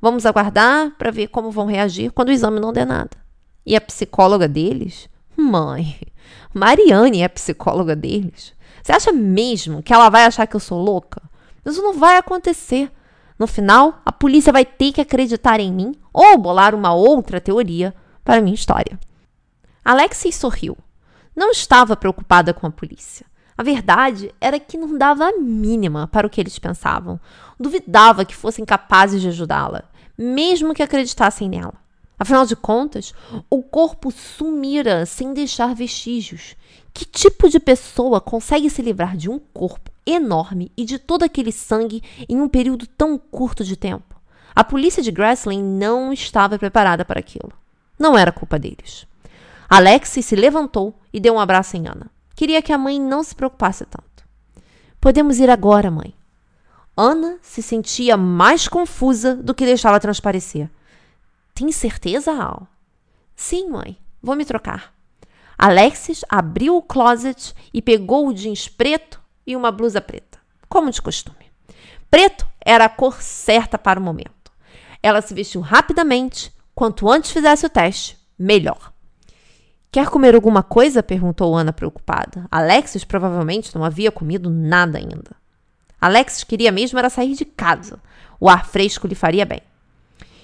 Vamos 0.00 0.26
aguardar 0.26 0.92
para 0.98 1.10
ver 1.10 1.28
como 1.28 1.50
vão 1.50 1.66
reagir 1.66 2.10
quando 2.12 2.28
o 2.28 2.32
exame 2.32 2.60
não 2.60 2.72
der 2.72 2.86
nada. 2.86 3.16
E 3.64 3.76
a 3.76 3.80
psicóloga 3.80 4.48
deles? 4.48 5.08
Mãe, 5.36 5.98
Mariane 6.52 7.20
é 7.20 7.24
a 7.24 7.28
psicóloga 7.28 7.94
deles. 7.96 8.52
Você 8.82 8.92
acha 8.92 9.12
mesmo 9.12 9.82
que 9.82 9.92
ela 9.92 10.10
vai 10.10 10.24
achar 10.24 10.46
que 10.46 10.56
eu 10.56 10.60
sou 10.60 10.82
louca? 10.82 11.22
Isso 11.64 11.82
não 11.82 11.94
vai 11.94 12.18
acontecer. 12.18 12.90
No 13.38 13.46
final, 13.46 14.00
a 14.06 14.12
polícia 14.12 14.52
vai 14.52 14.64
ter 14.64 14.92
que 14.92 15.00
acreditar 15.00 15.58
em 15.58 15.72
mim 15.72 15.94
ou 16.12 16.38
bolar 16.38 16.74
uma 16.74 16.94
outra 16.94 17.40
teoria 17.40 17.94
para 18.24 18.40
minha 18.40 18.54
história. 18.54 18.98
Alexis 19.84 20.36
sorriu. 20.36 20.76
Não 21.34 21.50
estava 21.50 21.96
preocupada 21.96 22.54
com 22.54 22.66
a 22.66 22.70
polícia. 22.70 23.26
A 23.58 23.62
verdade 23.62 24.32
era 24.40 24.58
que 24.58 24.78
não 24.78 24.96
dava 24.96 25.26
a 25.26 25.38
mínima 25.38 26.06
para 26.06 26.26
o 26.26 26.30
que 26.30 26.40
eles 26.40 26.58
pensavam. 26.58 27.20
Duvidava 27.58 28.24
que 28.24 28.34
fossem 28.34 28.64
capazes 28.64 29.20
de 29.20 29.28
ajudá-la, 29.28 29.84
mesmo 30.16 30.74
que 30.74 30.82
acreditassem 30.82 31.48
nela. 31.48 31.74
Afinal 32.16 32.46
de 32.46 32.54
contas, 32.54 33.12
o 33.50 33.62
corpo 33.62 34.12
sumira 34.12 35.04
sem 35.06 35.34
deixar 35.34 35.74
vestígios. 35.74 36.54
Que 36.92 37.04
tipo 37.04 37.48
de 37.48 37.58
pessoa 37.58 38.20
consegue 38.20 38.70
se 38.70 38.80
livrar 38.80 39.16
de 39.16 39.28
um 39.28 39.38
corpo 39.38 39.93
enorme 40.06 40.70
e 40.76 40.84
de 40.84 40.98
todo 40.98 41.22
aquele 41.22 41.52
sangue 41.52 42.02
em 42.28 42.40
um 42.40 42.48
período 42.48 42.86
tão 42.86 43.18
curto 43.18 43.64
de 43.64 43.76
tempo? 43.76 44.14
A 44.54 44.62
polícia 44.62 45.02
de 45.02 45.10
Grassland 45.10 45.62
não 45.62 46.12
estava 46.12 46.58
preparada 46.58 47.04
para 47.04 47.18
aquilo. 47.18 47.52
Não 47.98 48.16
era 48.16 48.30
culpa 48.30 48.58
deles. 48.58 49.06
Alexis 49.68 50.26
se 50.26 50.36
levantou 50.36 50.98
e 51.12 51.18
deu 51.18 51.34
um 51.34 51.40
abraço 51.40 51.76
em 51.76 51.86
Ana. 51.88 52.10
Queria 52.36 52.62
que 52.62 52.72
a 52.72 52.78
mãe 52.78 53.00
não 53.00 53.22
se 53.22 53.34
preocupasse 53.34 53.84
tanto. 53.84 54.24
Podemos 55.00 55.38
ir 55.38 55.50
agora, 55.50 55.90
mãe. 55.90 56.14
Ana 56.96 57.38
se 57.42 57.62
sentia 57.62 58.16
mais 58.16 58.68
confusa 58.68 59.34
do 59.34 59.54
que 59.54 59.64
deixava 59.64 59.98
transparecer. 59.98 60.70
Tem 61.52 61.70
certeza, 61.72 62.32
Al? 62.32 62.68
Sim, 63.34 63.70
mãe. 63.70 63.98
Vou 64.22 64.36
me 64.36 64.44
trocar. 64.44 64.94
Alexis 65.58 66.24
abriu 66.28 66.76
o 66.76 66.82
closet 66.82 67.54
e 67.72 67.82
pegou 67.82 68.28
o 68.28 68.34
jeans 68.34 68.68
preto 68.68 69.20
e 69.46 69.56
uma 69.56 69.70
blusa 69.70 70.00
preta, 70.00 70.38
como 70.68 70.90
de 70.90 71.00
costume. 71.00 71.50
Preto 72.10 72.46
era 72.60 72.84
a 72.84 72.88
cor 72.88 73.22
certa 73.22 73.78
para 73.78 74.00
o 74.00 74.02
momento. 74.02 74.52
Ela 75.02 75.20
se 75.20 75.34
vestiu 75.34 75.60
rapidamente. 75.60 76.52
Quanto 76.74 77.08
antes 77.08 77.30
fizesse 77.30 77.64
o 77.64 77.70
teste, 77.70 78.18
melhor. 78.38 78.92
Quer 79.92 80.08
comer 80.08 80.34
alguma 80.34 80.62
coisa? 80.62 81.04
perguntou 81.04 81.54
Ana 81.54 81.72
preocupada. 81.72 82.46
Alexis 82.50 83.04
provavelmente 83.04 83.72
não 83.74 83.84
havia 83.84 84.10
comido 84.10 84.50
nada 84.50 84.98
ainda. 84.98 85.36
Alexis 86.00 86.42
queria 86.42 86.72
mesmo 86.72 86.98
era 86.98 87.08
sair 87.08 87.34
de 87.34 87.44
casa. 87.44 88.00
O 88.40 88.48
ar 88.48 88.66
fresco 88.66 89.06
lhe 89.06 89.14
faria 89.14 89.46
bem. 89.46 89.60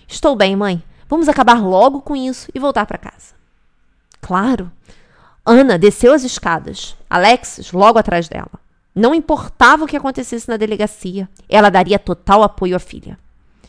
Estou 0.06 0.36
bem, 0.36 0.54
mãe. 0.54 0.82
Vamos 1.08 1.28
acabar 1.28 1.60
logo 1.60 2.00
com 2.00 2.14
isso 2.14 2.48
e 2.54 2.58
voltar 2.60 2.86
para 2.86 2.96
casa. 2.96 3.34
Claro. 4.20 4.70
Ana 5.44 5.78
desceu 5.78 6.12
as 6.12 6.22
escadas, 6.22 6.96
Alexis 7.08 7.72
logo 7.72 7.98
atrás 7.98 8.28
dela. 8.28 8.52
Não 8.94 9.14
importava 9.14 9.84
o 9.84 9.86
que 9.86 9.96
acontecesse 9.96 10.48
na 10.48 10.56
delegacia, 10.56 11.28
ela 11.48 11.70
daria 11.70 11.98
total 11.98 12.42
apoio 12.42 12.76
à 12.76 12.78
filha. 12.78 13.18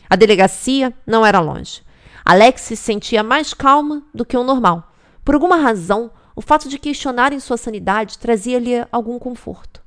A 0.08 0.16
delegacia 0.16 0.92
não 1.06 1.24
era 1.24 1.40
longe. 1.40 1.82
Alexis 2.24 2.78
se 2.78 2.84
sentia 2.84 3.22
mais 3.22 3.54
calma 3.54 4.02
do 4.14 4.24
que 4.24 4.36
o 4.36 4.44
normal 4.44 4.92
por 5.24 5.34
alguma 5.34 5.56
razão, 5.56 6.10
o 6.34 6.40
fato 6.40 6.68
de 6.68 6.78
questionarem 6.78 7.38
sua 7.38 7.56
sanidade 7.56 8.18
trazia-lhe 8.18 8.84
algum 8.90 9.18
conforto. 9.20 9.80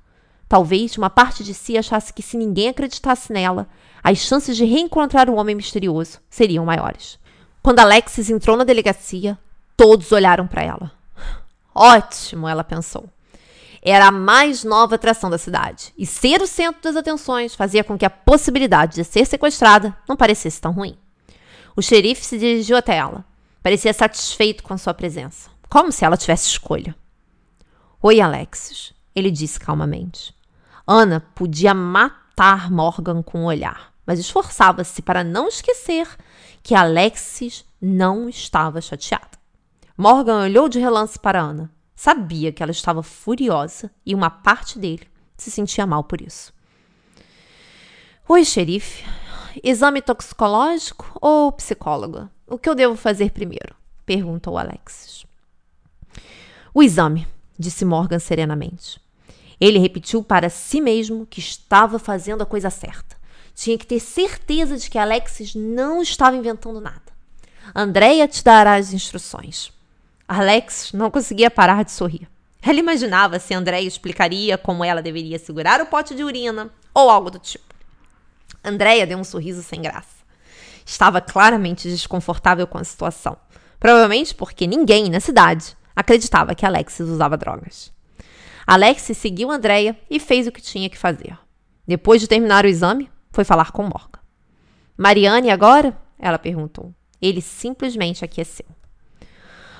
Talvez 0.47 0.97
uma 0.97 1.09
parte 1.09 1.43
de 1.43 1.53
si 1.53 1.77
achasse 1.77 2.13
que 2.13 2.21
se 2.21 2.37
ninguém 2.37 2.69
acreditasse 2.69 3.33
nela, 3.33 3.67
as 4.01 4.19
chances 4.19 4.55
de 4.55 4.63
reencontrar 4.63 5.29
o 5.29 5.35
homem 5.35 5.55
misterioso 5.55 6.19
seriam 6.29 6.65
maiores. 6.65 7.19
Quando 7.61 7.79
Alexis 7.79 8.29
entrou 8.29 8.55
na 8.55 8.63
delegacia, 8.63 9.37
todos 9.75 10.11
olharam 10.11 10.47
para 10.47 10.63
ela. 10.63 10.91
Ótimo, 11.73 12.47
ela 12.47 12.63
pensou. 12.63 13.09
Era 13.87 14.07
a 14.07 14.11
mais 14.11 14.63
nova 14.63 14.95
atração 14.95 15.29
da 15.29 15.37
cidade, 15.37 15.93
e 15.95 16.07
ser 16.07 16.41
o 16.41 16.47
centro 16.47 16.81
das 16.81 16.95
atenções 16.95 17.53
fazia 17.53 17.83
com 17.83 17.95
que 17.95 18.03
a 18.03 18.09
possibilidade 18.09 18.95
de 18.95 19.03
ser 19.03 19.27
sequestrada 19.27 19.95
não 20.09 20.17
parecesse 20.17 20.59
tão 20.59 20.71
ruim. 20.71 20.97
O 21.75 21.83
xerife 21.83 22.25
se 22.25 22.39
dirigiu 22.39 22.77
até 22.77 22.95
ela. 22.95 23.23
Parecia 23.61 23.93
satisfeito 23.93 24.63
com 24.63 24.75
sua 24.75 24.91
presença, 24.91 25.51
como 25.69 25.91
se 25.91 26.03
ela 26.03 26.17
tivesse 26.17 26.49
escolha. 26.49 26.95
Oi, 28.01 28.19
Alexis, 28.19 28.91
ele 29.15 29.29
disse 29.29 29.59
calmamente. 29.59 30.33
Ana 30.87 31.19
podia 31.35 31.75
matar 31.75 32.71
Morgan 32.71 33.21
com 33.21 33.41
o 33.41 33.41
um 33.43 33.45
olhar, 33.45 33.93
mas 34.03 34.17
esforçava-se 34.17 34.99
para 35.03 35.23
não 35.23 35.47
esquecer 35.47 36.07
que 36.63 36.73
Alexis 36.73 37.63
não 37.79 38.27
estava 38.27 38.81
chateada. 38.81 39.37
Morgan 39.95 40.41
olhou 40.41 40.67
de 40.67 40.79
relance 40.79 41.19
para 41.19 41.39
Ana. 41.39 41.74
Sabia 41.95 42.51
que 42.51 42.61
ela 42.61 42.71
estava 42.71 43.01
furiosa 43.01 43.89
e 44.05 44.13
uma 44.13 44.29
parte 44.29 44.77
dele 44.77 45.07
se 45.37 45.49
sentia 45.49 45.85
mal 45.85 46.03
por 46.03 46.21
isso. 46.21 46.53
Oi, 48.27 48.43
xerife. 48.43 49.05
Exame 49.63 50.01
toxicológico 50.01 51.17
ou 51.21 51.51
psicóloga? 51.53 52.29
O 52.45 52.57
que 52.57 52.67
eu 52.67 52.75
devo 52.75 52.95
fazer 52.95 53.31
primeiro? 53.31 53.75
perguntou 54.05 54.57
Alexis. 54.57 55.25
O 56.73 56.83
exame, 56.83 57.25
disse 57.57 57.85
Morgan 57.85 58.19
serenamente. 58.19 58.99
Ele 59.59 59.79
repetiu 59.79 60.21
para 60.21 60.49
si 60.49 60.81
mesmo 60.81 61.25
que 61.25 61.39
estava 61.39 61.97
fazendo 61.97 62.41
a 62.41 62.45
coisa 62.45 62.69
certa. 62.69 63.15
Tinha 63.53 63.77
que 63.77 63.87
ter 63.87 64.01
certeza 64.01 64.77
de 64.77 64.89
que 64.89 64.97
Alexis 64.97 65.55
não 65.55 66.01
estava 66.01 66.35
inventando 66.35 66.81
nada. 66.81 67.01
Andréia 67.73 68.27
te 68.27 68.43
dará 68.43 68.75
as 68.75 68.91
instruções. 68.91 69.71
Alex 70.27 70.91
não 70.93 71.11
conseguia 71.11 71.51
parar 71.51 71.83
de 71.83 71.91
sorrir. 71.91 72.27
Ela 72.61 72.79
imaginava 72.79 73.37
se 73.37 73.53
Andréia 73.53 73.87
explicaria 73.87 74.57
como 74.57 74.83
ela 74.83 75.01
deveria 75.01 75.37
segurar 75.37 75.79
o 75.81 75.85
pote 75.85 76.15
de 76.15 76.23
urina 76.23 76.71
ou 76.93 77.11
algo 77.11 77.29
do 77.29 77.37
tipo. 77.37 77.75
Andréia 78.63 79.05
deu 79.05 79.19
um 79.19 79.23
sorriso 79.23 79.61
sem 79.61 79.81
graça. 79.81 80.25
Estava 80.83 81.21
claramente 81.21 81.87
desconfortável 81.87 82.65
com 82.65 82.79
a 82.79 82.83
situação. 82.83 83.37
Provavelmente 83.79 84.33
porque 84.33 84.65
ninguém 84.65 85.11
na 85.11 85.19
cidade 85.19 85.77
acreditava 85.95 86.55
que 86.55 86.65
Alexis 86.65 87.07
usava 87.07 87.37
drogas. 87.37 87.93
Alexis 88.65 89.19
seguiu 89.19 89.51
Andréia 89.51 89.95
e 90.09 90.19
fez 90.19 90.47
o 90.47 90.51
que 90.51 90.61
tinha 90.61 90.89
que 90.89 90.97
fazer. 90.97 91.37
Depois 91.87 92.19
de 92.19 92.27
terminar 92.27 92.65
o 92.65 92.67
exame, 92.67 93.11
foi 93.31 93.43
falar 93.43 93.71
com 93.71 93.83
Morgan. 93.83 94.19
Mariane 94.97 95.51
agora? 95.51 95.95
Ela 96.17 96.39
perguntou. 96.39 96.91
Ele 97.21 97.41
simplesmente 97.41 98.25
aqueceu. 98.25 98.65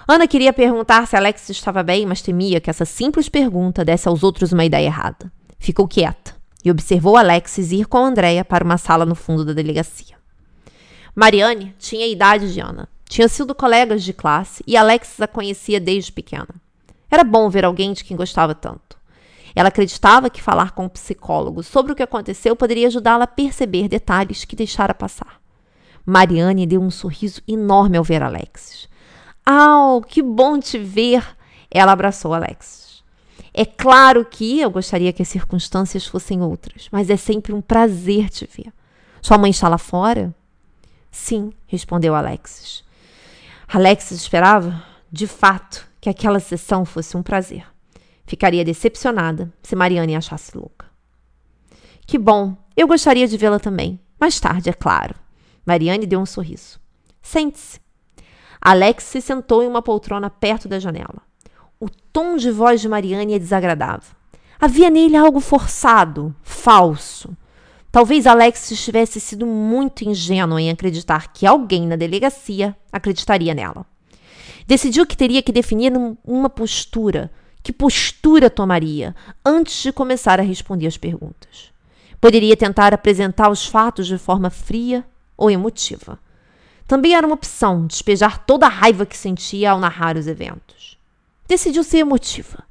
Ana 0.07 0.27
queria 0.27 0.53
perguntar 0.53 1.07
se 1.07 1.15
Alex 1.15 1.49
estava 1.49 1.81
bem, 1.81 2.05
mas 2.05 2.21
temia 2.21 2.61
que 2.61 2.69
essa 2.69 2.85
simples 2.85 3.27
pergunta 3.27 3.83
desse 3.83 4.07
aos 4.07 4.21
outros 4.21 4.51
uma 4.51 4.63
ideia 4.63 4.85
errada. 4.85 5.31
Ficou 5.57 5.87
quieta 5.87 6.35
e 6.63 6.69
observou 6.69 7.17
Alexis 7.17 7.71
ir 7.71 7.87
com 7.87 7.97
Andréia 7.97 8.45
para 8.45 8.63
uma 8.63 8.77
sala 8.77 9.03
no 9.03 9.15
fundo 9.15 9.43
da 9.43 9.51
delegacia. 9.51 10.15
Mariane 11.15 11.73
tinha 11.79 12.05
a 12.05 12.09
idade 12.09 12.53
de 12.53 12.59
Ana. 12.59 12.87
Tinha 13.09 13.27
sido 13.27 13.55
colegas 13.55 14.03
de 14.03 14.13
classe 14.13 14.63
e 14.67 14.77
Alexis 14.77 15.21
a 15.21 15.27
conhecia 15.27 15.79
desde 15.79 16.11
pequena. 16.11 16.49
Era 17.09 17.23
bom 17.23 17.49
ver 17.49 17.65
alguém 17.65 17.91
de 17.91 18.03
quem 18.03 18.15
gostava 18.15 18.53
tanto. 18.53 18.97
Ela 19.55 19.69
acreditava 19.69 20.29
que 20.29 20.41
falar 20.41 20.71
com 20.71 20.85
um 20.85 20.89
psicólogo 20.89 21.63
sobre 21.63 21.93
o 21.93 21.95
que 21.95 22.03
aconteceu 22.03 22.55
poderia 22.55 22.87
ajudá-la 22.87 23.23
a 23.23 23.27
perceber 23.27 23.87
detalhes 23.87 24.45
que 24.45 24.55
deixara 24.55 24.93
passar. 24.93 25.41
Mariane 26.05 26.67
deu 26.67 26.81
um 26.81 26.91
sorriso 26.91 27.41
enorme 27.47 27.97
ao 27.97 28.03
ver 28.03 28.21
Alexis. 28.21 28.87
Au, 29.45 30.01
que 30.01 30.21
bom 30.21 30.59
te 30.59 30.77
ver! 30.77 31.23
Ela 31.69 31.91
abraçou 31.91 32.33
Alexis. 32.33 33.03
É 33.53 33.63
claro 33.65 34.25
que 34.25 34.59
eu 34.59 34.69
gostaria 34.69 35.13
que 35.13 35.21
as 35.21 35.27
circunstâncias 35.27 36.05
fossem 36.05 36.41
outras, 36.41 36.89
mas 36.91 37.09
é 37.09 37.15
sempre 37.15 37.53
um 37.53 37.61
prazer 37.61 38.29
te 38.29 38.45
ver. 38.45 38.73
Sua 39.21 39.37
mãe 39.37 39.51
está 39.51 39.69
lá 39.69 39.77
fora? 39.77 40.35
Sim, 41.09 41.53
respondeu 41.67 42.13
Alexis. 42.13 42.83
Alexis 43.67 44.19
esperava, 44.21 44.83
de 45.11 45.25
fato, 45.25 45.87
que 46.01 46.09
aquela 46.09 46.39
sessão 46.39 46.83
fosse 46.83 47.15
um 47.15 47.23
prazer. 47.23 47.65
Ficaria 48.25 48.65
decepcionada 48.65 49.53
se 49.63 49.75
Mariane 49.75 50.15
achasse 50.15 50.57
louca. 50.57 50.85
Que 52.05 52.17
bom, 52.17 52.57
eu 52.75 52.87
gostaria 52.87 53.27
de 53.27 53.37
vê-la 53.37 53.59
também. 53.59 53.99
Mais 54.19 54.39
tarde, 54.39 54.69
é 54.69 54.73
claro. 54.73 55.15
Mariane 55.65 56.05
deu 56.05 56.19
um 56.19 56.25
sorriso. 56.25 56.79
Sente-se. 57.21 57.79
Alex 58.65 59.03
se 59.03 59.21
sentou 59.21 59.61
em 59.61 59.67
uma 59.67 59.83
poltrona 59.83 60.27
perto 60.27 60.67
da 60.67 60.79
janela. 60.79 61.21
O 61.79 61.87
tom 61.87 62.35
de 62.35 62.49
voz 62.49 62.81
de 62.81 62.89
Mariane 62.89 63.35
é 63.35 63.37
desagradável. 63.37 64.15
Havia 64.59 64.89
nele 64.89 65.15
algo 65.15 65.39
forçado, 65.39 66.35
falso. 66.41 67.37
Talvez 67.91 68.25
Alex 68.25 68.73
tivesse 68.83 69.19
sido 69.19 69.45
muito 69.45 70.03
ingênuo 70.03 70.57
em 70.57 70.71
acreditar 70.71 71.31
que 71.31 71.45
alguém 71.45 71.85
na 71.85 71.95
delegacia 71.95 72.75
acreditaria 72.91 73.53
nela. 73.53 73.85
Decidiu 74.65 75.05
que 75.05 75.15
teria 75.15 75.43
que 75.43 75.51
definir 75.51 75.93
uma 76.25 76.49
postura. 76.49 77.31
Que 77.61 77.71
postura 77.71 78.49
tomaria 78.49 79.15
antes 79.45 79.83
de 79.83 79.91
começar 79.91 80.39
a 80.39 80.43
responder 80.43 80.87
as 80.87 80.97
perguntas? 80.97 81.71
Poderia 82.19 82.57
tentar 82.57 82.95
apresentar 82.95 83.51
os 83.51 83.67
fatos 83.67 84.07
de 84.07 84.17
forma 84.17 84.49
fria 84.49 85.05
ou 85.37 85.51
emotiva. 85.51 86.17
Também 86.87 87.15
era 87.15 87.25
uma 87.25 87.35
opção 87.35 87.87
despejar 87.87 88.45
toda 88.45 88.65
a 88.65 88.69
raiva 88.69 89.05
que 89.05 89.17
sentia 89.17 89.71
ao 89.71 89.79
narrar 89.79 90.17
os 90.17 90.27
eventos. 90.27 90.97
Decidiu 91.47 91.83
ser 91.83 91.99
emotiva. 91.99 92.63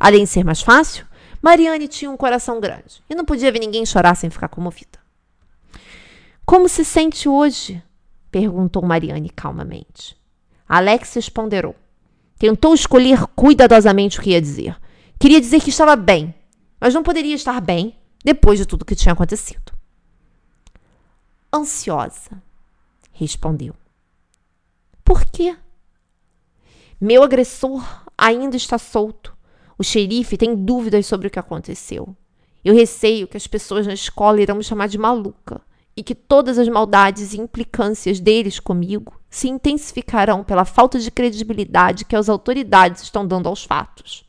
Além 0.00 0.24
de 0.24 0.30
ser 0.30 0.44
mais 0.44 0.62
fácil, 0.62 1.06
Mariane 1.42 1.86
tinha 1.88 2.10
um 2.10 2.16
coração 2.16 2.60
grande 2.60 3.02
e 3.08 3.14
não 3.14 3.24
podia 3.24 3.52
ver 3.52 3.58
ninguém 3.58 3.84
chorar 3.84 4.14
sem 4.14 4.30
ficar 4.30 4.48
comovida. 4.48 4.98
Como 6.44 6.68
se 6.68 6.84
sente 6.84 7.28
hoje? 7.28 7.82
perguntou 8.30 8.82
Mariane 8.82 9.28
calmamente. 9.30 10.16
Alexis 10.68 11.28
ponderou. 11.28 11.74
Tentou 12.38 12.74
escolher 12.74 13.26
cuidadosamente 13.28 14.18
o 14.18 14.22
que 14.22 14.30
ia 14.30 14.40
dizer. 14.40 14.76
Queria 15.18 15.40
dizer 15.40 15.60
que 15.60 15.70
estava 15.70 15.96
bem, 15.96 16.34
mas 16.80 16.94
não 16.94 17.02
poderia 17.02 17.34
estar 17.34 17.60
bem 17.60 17.96
depois 18.24 18.58
de 18.58 18.66
tudo 18.66 18.84
que 18.84 18.94
tinha 18.94 19.12
acontecido. 19.12 19.72
Ansiosa, 21.52 22.42
respondeu. 23.18 23.74
Por 25.04 25.24
quê? 25.24 25.56
Meu 27.00 27.22
agressor 27.22 27.82
ainda 28.16 28.56
está 28.56 28.78
solto. 28.78 29.36
O 29.76 29.84
xerife 29.84 30.36
tem 30.36 30.54
dúvidas 30.54 31.06
sobre 31.06 31.26
o 31.28 31.30
que 31.30 31.38
aconteceu. 31.38 32.16
Eu 32.64 32.74
receio 32.74 33.26
que 33.26 33.36
as 33.36 33.46
pessoas 33.46 33.86
na 33.86 33.94
escola 33.94 34.40
irão 34.40 34.56
me 34.56 34.64
chamar 34.64 34.88
de 34.88 34.98
maluca 34.98 35.60
e 35.96 36.02
que 36.02 36.14
todas 36.14 36.58
as 36.58 36.68
maldades 36.68 37.32
e 37.32 37.40
implicâncias 37.40 38.20
deles 38.20 38.60
comigo 38.60 39.20
se 39.28 39.48
intensificarão 39.48 40.44
pela 40.44 40.64
falta 40.64 40.98
de 40.98 41.10
credibilidade 41.10 42.04
que 42.04 42.16
as 42.16 42.28
autoridades 42.28 43.02
estão 43.02 43.26
dando 43.26 43.48
aos 43.48 43.64
fatos. 43.64 44.24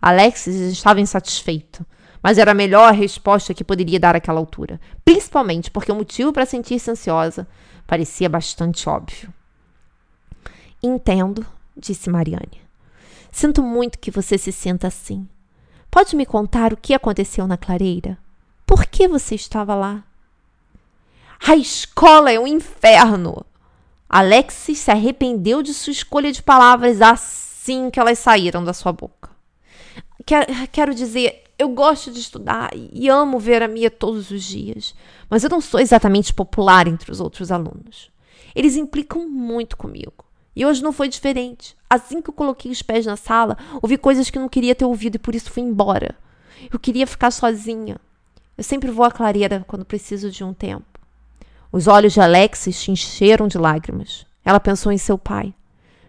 Alexis 0.00 0.56
estava 0.56 1.00
insatisfeito 1.00 1.84
mas 2.22 2.38
era 2.38 2.50
a 2.50 2.54
melhor 2.54 2.92
resposta 2.92 3.54
que 3.54 3.64
poderia 3.64 3.98
dar 3.98 4.14
àquela 4.14 4.38
altura, 4.38 4.80
principalmente 5.04 5.70
porque 5.70 5.90
o 5.90 5.94
motivo 5.94 6.32
para 6.32 6.46
sentir-se 6.46 6.90
ansiosa 6.90 7.46
parecia 7.90 8.28
bastante 8.28 8.88
óbvio. 8.88 9.34
Entendo, 10.80 11.44
disse 11.76 12.08
Mariane. 12.08 12.62
Sinto 13.32 13.64
muito 13.64 13.98
que 13.98 14.12
você 14.12 14.38
se 14.38 14.52
sinta 14.52 14.86
assim. 14.86 15.28
Pode 15.90 16.14
me 16.14 16.24
contar 16.24 16.72
o 16.72 16.76
que 16.76 16.94
aconteceu 16.94 17.48
na 17.48 17.56
clareira? 17.56 18.16
Por 18.64 18.86
que 18.86 19.08
você 19.08 19.34
estava 19.34 19.74
lá? 19.74 20.04
A 21.44 21.56
escola 21.56 22.30
é 22.30 22.38
um 22.38 22.46
inferno! 22.46 23.44
Alexis 24.08 24.78
se 24.78 24.92
arrependeu 24.92 25.60
de 25.60 25.74
sua 25.74 25.90
escolha 25.90 26.30
de 26.30 26.44
palavras 26.44 27.02
assim 27.02 27.90
que 27.90 27.98
elas 27.98 28.20
saíram 28.20 28.62
da 28.62 28.72
sua 28.72 28.92
boca. 28.92 29.30
Quero, 30.24 30.46
quero 30.70 30.94
dizer, 30.94 31.42
eu 31.60 31.68
gosto 31.68 32.10
de 32.10 32.18
estudar 32.18 32.70
e 32.74 33.06
amo 33.10 33.38
ver 33.38 33.62
a 33.62 33.68
Mia 33.68 33.90
todos 33.90 34.30
os 34.30 34.42
dias, 34.42 34.94
mas 35.28 35.44
eu 35.44 35.50
não 35.50 35.60
sou 35.60 35.78
exatamente 35.78 36.32
popular 36.32 36.88
entre 36.88 37.12
os 37.12 37.20
outros 37.20 37.52
alunos. 37.52 38.10
Eles 38.54 38.76
implicam 38.76 39.28
muito 39.28 39.76
comigo. 39.76 40.24
E 40.56 40.64
hoje 40.64 40.82
não 40.82 40.90
foi 40.90 41.06
diferente. 41.06 41.76
Assim 41.88 42.22
que 42.22 42.30
eu 42.30 42.34
coloquei 42.34 42.70
os 42.72 42.80
pés 42.80 43.04
na 43.04 43.14
sala, 43.14 43.58
ouvi 43.82 43.98
coisas 43.98 44.30
que 44.30 44.38
eu 44.38 44.40
não 44.40 44.48
queria 44.48 44.74
ter 44.74 44.86
ouvido 44.86 45.16
e 45.16 45.18
por 45.18 45.34
isso 45.34 45.50
fui 45.50 45.62
embora. 45.62 46.16
Eu 46.72 46.78
queria 46.78 47.06
ficar 47.06 47.30
sozinha. 47.30 47.98
Eu 48.56 48.64
sempre 48.64 48.90
vou 48.90 49.04
à 49.04 49.10
clareira 49.10 49.62
quando 49.68 49.84
preciso 49.84 50.30
de 50.30 50.42
um 50.42 50.54
tempo. 50.54 50.98
Os 51.70 51.86
olhos 51.86 52.14
de 52.14 52.22
Alexis 52.22 52.76
se 52.76 52.90
encheram 52.90 53.46
de 53.46 53.58
lágrimas. 53.58 54.24
Ela 54.42 54.58
pensou 54.58 54.90
em 54.90 54.98
seu 54.98 55.18
pai. 55.18 55.52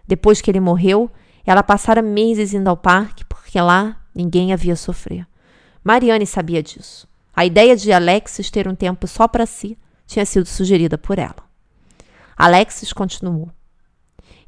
Depois 0.08 0.40
que 0.40 0.50
ele 0.50 0.60
morreu, 0.60 1.10
ela 1.44 1.62
passara 1.62 2.00
meses 2.00 2.54
indo 2.54 2.68
ao 2.68 2.76
parque 2.76 3.22
porque 3.26 3.60
lá 3.60 4.00
ninguém 4.14 4.54
havia 4.54 4.74
sofrer. 4.74 5.26
Mariane 5.84 6.26
sabia 6.26 6.62
disso. 6.62 7.08
A 7.34 7.44
ideia 7.44 7.74
de 7.76 7.92
Alexis 7.92 8.50
ter 8.50 8.68
um 8.68 8.74
tempo 8.74 9.06
só 9.06 9.26
para 9.26 9.46
si 9.46 9.78
tinha 10.06 10.24
sido 10.26 10.46
sugerida 10.46 10.98
por 10.98 11.18
ela. 11.18 11.50
Alexis 12.36 12.92
continuou. 12.92 13.50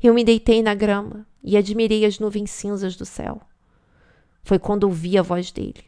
Eu 0.03 0.12
me 0.12 0.25
deitei 0.25 0.62
na 0.62 0.75
grama 0.75 1.27
e 1.42 1.57
admirei 1.57 2.05
as 2.05 2.18
nuvens 2.18 2.51
cinzas 2.51 2.97
do 2.97 3.07
céu. 3.07 3.40
Foi 4.42 4.59
quando 4.59 4.85
ouvi 4.85 5.16
a 5.16 5.23
voz 5.23 5.51
dele. 5.51 5.85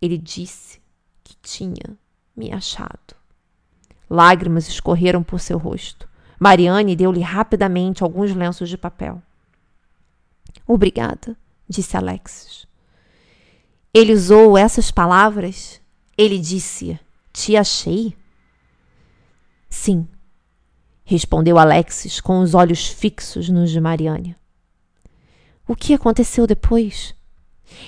Ele 0.00 0.18
disse 0.18 0.80
que 1.22 1.34
tinha 1.42 1.96
me 2.36 2.52
achado. 2.52 3.16
Lágrimas 4.08 4.68
escorreram 4.68 5.22
por 5.22 5.40
seu 5.40 5.56
rosto. 5.56 6.08
Mariane 6.38 6.94
deu-lhe 6.94 7.20
rapidamente 7.20 8.02
alguns 8.02 8.34
lenços 8.34 8.68
de 8.68 8.76
papel. 8.76 9.22
Obrigada, 10.66 11.36
disse 11.68 11.96
Alexis. 11.96 12.66
Ele 13.94 14.12
usou 14.12 14.58
essas 14.58 14.90
palavras? 14.90 15.80
Ele 16.18 16.36
disse: 16.36 16.98
Te 17.32 17.56
achei? 17.56 18.16
Sim, 19.70 20.08
respondeu 21.04 21.56
Alexis 21.56 22.20
com 22.20 22.40
os 22.40 22.54
olhos 22.54 22.88
fixos 22.88 23.48
nos 23.48 23.70
de 23.70 23.80
Mariane. 23.80 24.36
O 25.68 25.76
que 25.76 25.94
aconteceu 25.94 26.44
depois? 26.44 27.14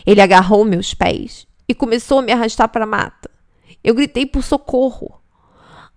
Ele 0.07 0.21
agarrou 0.21 0.65
meus 0.65 0.95
pés 0.95 1.45
e 1.69 1.75
começou 1.75 2.21
a 2.21 2.23
me 2.23 2.31
arrastar 2.31 2.69
para 2.69 2.85
a 2.85 2.89
mata. 2.89 3.29
Eu 3.83 3.93
gritei 3.93 4.25
por 4.25 4.45
socorro. 4.45 5.21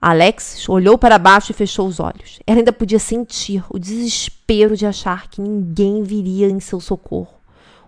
Alexis 0.01 0.67
olhou 0.67 0.97
para 0.97 1.19
baixo 1.19 1.51
e 1.51 1.55
fechou 1.55 1.87
os 1.87 1.99
olhos. 1.99 2.39
Ela 2.47 2.59
ainda 2.59 2.73
podia 2.73 2.99
sentir 2.99 3.63
o 3.69 3.77
desespero 3.77 4.75
de 4.75 4.87
achar 4.87 5.29
que 5.29 5.39
ninguém 5.39 6.01
viria 6.01 6.49
em 6.49 6.59
seu 6.59 6.79
socorro, 6.79 7.35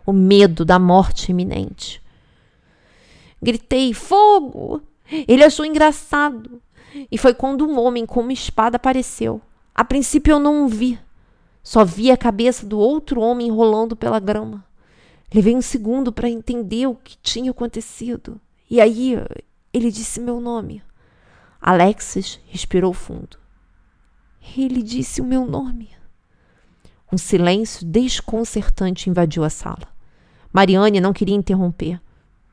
o 0.05 0.13
medo 0.13 0.63
da 0.63 0.77
morte 0.77 1.31
iminente. 1.31 2.00
Gritei: 3.41 3.93
Fogo! 3.93 4.81
Ele 5.27 5.43
achou 5.43 5.65
engraçado. 5.65 6.61
E 7.11 7.17
foi 7.17 7.33
quando 7.33 7.65
um 7.65 7.79
homem 7.79 8.05
com 8.05 8.21
uma 8.21 8.33
espada 8.33 8.75
apareceu. 8.75 9.41
A 9.73 9.83
princípio 9.83 10.33
eu 10.33 10.39
não 10.39 10.65
o 10.65 10.67
vi. 10.67 10.99
Só 11.63 11.85
vi 11.85 12.11
a 12.11 12.17
cabeça 12.17 12.65
do 12.65 12.77
outro 12.79 13.21
homem 13.21 13.51
rolando 13.51 13.95
pela 13.95 14.19
grama. 14.19 14.65
Levei 15.33 15.55
um 15.55 15.61
segundo 15.61 16.11
para 16.11 16.29
entender 16.29 16.87
o 16.87 16.95
que 16.95 17.17
tinha 17.21 17.51
acontecido. 17.51 18.39
E 18.69 18.81
aí 18.81 19.15
ele 19.73 19.91
disse 19.91 20.19
meu 20.19 20.41
nome. 20.41 20.83
Alexis 21.61 22.39
respirou 22.47 22.93
fundo. 22.93 23.37
Ele 24.57 24.81
disse 24.81 25.21
o 25.21 25.25
meu 25.25 25.45
nome. 25.45 25.89
Um 27.11 27.17
silêncio 27.17 27.85
desconcertante 27.85 29.09
invadiu 29.09 29.43
a 29.43 29.49
sala. 29.49 29.87
Mariane 30.51 30.99
não 30.99 31.13
queria 31.13 31.35
interromper. 31.35 32.01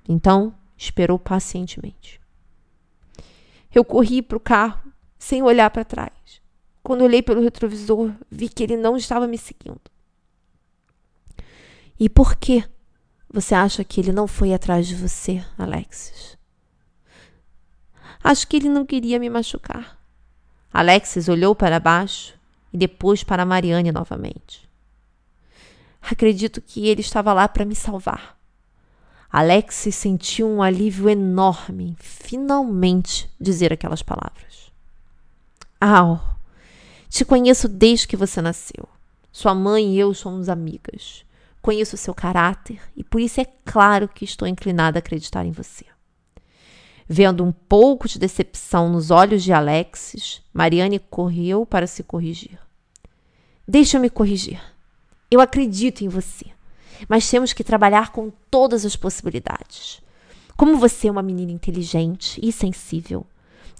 Então, 0.09 0.55
esperou 0.79 1.19
pacientemente. 1.19 2.21
Eu 3.75 3.85
corri 3.85 4.23
para 4.23 4.37
o 4.37 4.41
carro, 4.41 4.81
sem 5.19 5.43
olhar 5.43 5.69
para 5.71 5.85
trás. 5.85 6.41
Quando 6.83 7.03
olhei 7.03 7.21
pelo 7.21 7.43
retrovisor, 7.43 8.15
vi 8.31 8.49
que 8.49 8.63
ele 8.63 8.77
não 8.77 8.97
estava 8.97 9.27
me 9.27 9.37
seguindo. 9.37 9.81
E 11.99 12.09
por 12.09 12.37
que 12.37 12.65
você 13.29 13.55
acha 13.55 13.85
que 13.85 14.01
ele 14.01 14.13
não 14.13 14.29
foi 14.29 14.55
atrás 14.55 14.87
de 14.87 14.95
você, 14.95 15.45
Alexis? 15.59 16.39
Acho 18.23 18.47
que 18.47 18.57
ele 18.57 18.69
não 18.69 18.87
queria 18.87 19.19
me 19.19 19.29
machucar. 19.29 19.99
Alexis 20.73 21.29
olhou 21.29 21.55
para 21.55 21.81
baixo 21.81 22.39
e 22.73 22.79
depois 22.79 23.25
para 23.25 23.45
Mariane 23.45 23.91
novamente. 23.91 24.69
Acredito 26.01 26.63
que 26.63 26.87
ele 26.87 27.01
estava 27.01 27.33
lá 27.33 27.49
para 27.49 27.65
me 27.65 27.75
salvar. 27.75 28.38
Alexis 29.31 29.95
sentiu 29.95 30.49
um 30.49 30.63
alívio 30.63 31.09
enorme 31.09 31.95
finalmente 31.99 33.31
dizer 33.39 33.73
aquelas 33.73 34.03
palavras. 34.03 34.73
Al, 35.79 36.39
te 37.11 37.25
conheço 37.25 37.69
desde 37.69 38.09
que 38.09 38.17
você 38.17 38.41
nasceu. 38.41 38.89
Sua 39.31 39.55
mãe 39.55 39.95
e 39.95 39.99
eu 39.99 40.15
somos 40.15 40.49
amigas. 40.49 41.25
Conheço 41.61 41.97
seu 41.97 42.15
caráter 42.15 42.81
e 42.97 43.05
por 43.05 43.21
isso 43.21 43.41
é 43.41 43.47
claro 43.67 44.09
que 44.09 44.25
estou 44.25 44.49
inclinada 44.49 44.99
a 44.99 45.01
acreditar 45.01 45.45
em 45.45 45.53
você. 45.53 45.85
Vendo 47.07 47.45
um 47.45 47.53
pouco 47.53 48.09
de 48.09 48.19
decepção 48.19 48.91
nos 48.91 49.11
olhos 49.11 49.43
de 49.43 49.53
Alexis, 49.53 50.43
Mariane 50.53 50.99
correu 50.99 51.67
para 51.67 51.87
se 51.87 52.03
corrigir. 52.03 52.59
Deixa-me 53.67 54.09
corrigir. 54.09 54.61
Eu 55.31 55.41
acredito 55.41 56.03
em 56.03 56.09
você 56.09 56.47
mas 57.09 57.29
temos 57.29 57.53
que 57.53 57.63
trabalhar 57.63 58.11
com 58.11 58.31
todas 58.51 58.85
as 58.87 58.97
possibilidades. 58.97 60.01
Como 60.57 60.77
você 60.77 61.09
é 61.09 61.11
uma 61.11 61.23
menina 61.23 61.53
inteligente 61.53 62.41
e 62.43 62.51
sensível, 62.51 63.27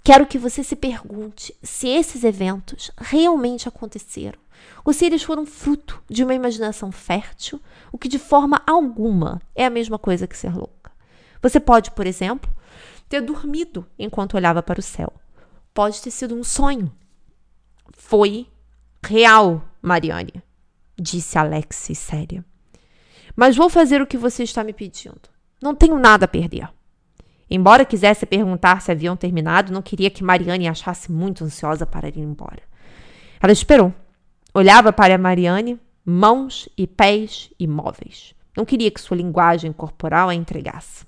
quero 0.03 0.27
que 0.27 0.37
você 0.37 0.63
se 0.63 0.75
pergunte 0.75 1.53
se 1.63 1.87
esses 1.87 2.23
eventos 2.23 2.91
realmente 2.97 3.67
aconteceram 3.67 4.39
ou 4.83 4.93
se 4.93 5.05
eles 5.05 5.23
foram 5.23 5.45
fruto 5.45 6.01
de 6.09 6.23
uma 6.23 6.33
imaginação 6.33 6.91
fértil, 6.91 7.61
o 7.91 7.97
que 7.97 8.07
de 8.07 8.19
forma 8.19 8.61
alguma 8.65 9.41
é 9.55 9.65
a 9.65 9.69
mesma 9.69 9.99
coisa 9.99 10.27
que 10.27 10.37
ser 10.37 10.55
louca. 10.55 10.91
Você 11.41 11.59
pode, 11.59 11.91
por 11.91 12.05
exemplo, 12.05 12.51
ter 13.07 13.21
dormido 13.21 13.85
enquanto 13.97 14.35
olhava 14.35 14.61
para 14.61 14.79
o 14.79 14.83
céu. 14.83 15.11
Pode 15.73 16.01
ter 16.01 16.11
sido 16.11 16.35
um 16.35 16.43
sonho. 16.43 16.91
Foi 17.93 18.47
real, 19.03 19.63
Mariane, 19.81 20.43
disse 20.97 21.37
Alexis 21.37 21.97
séria. 21.97 22.43
Mas 23.39 23.55
vou 23.55 23.69
fazer 23.69 24.01
o 24.01 24.05
que 24.05 24.17
você 24.17 24.43
está 24.43 24.65
me 24.65 24.73
pedindo. 24.73 25.29
Não 25.61 25.73
tenho 25.73 25.97
nada 25.97 26.25
a 26.25 26.27
perder. 26.27 26.67
Embora 27.49 27.85
quisesse 27.85 28.25
perguntar 28.25 28.81
se 28.81 28.91
haviam 28.91 29.15
terminado, 29.15 29.71
não 29.71 29.81
queria 29.81 30.09
que 30.09 30.21
Mariane 30.21 30.67
achasse 30.67 31.09
muito 31.09 31.45
ansiosa 31.45 31.85
para 31.85 32.09
ir 32.09 32.17
embora. 32.17 32.61
Ela 33.39 33.53
esperou. 33.53 33.93
Olhava 34.53 34.91
para 34.91 35.17
Mariane, 35.17 35.79
mãos 36.03 36.67
e 36.77 36.85
pés 36.85 37.49
imóveis. 37.57 38.35
Não 38.57 38.65
queria 38.65 38.91
que 38.91 38.99
sua 38.99 39.15
linguagem 39.15 39.71
corporal 39.71 40.27
a 40.27 40.35
entregasse. 40.35 41.05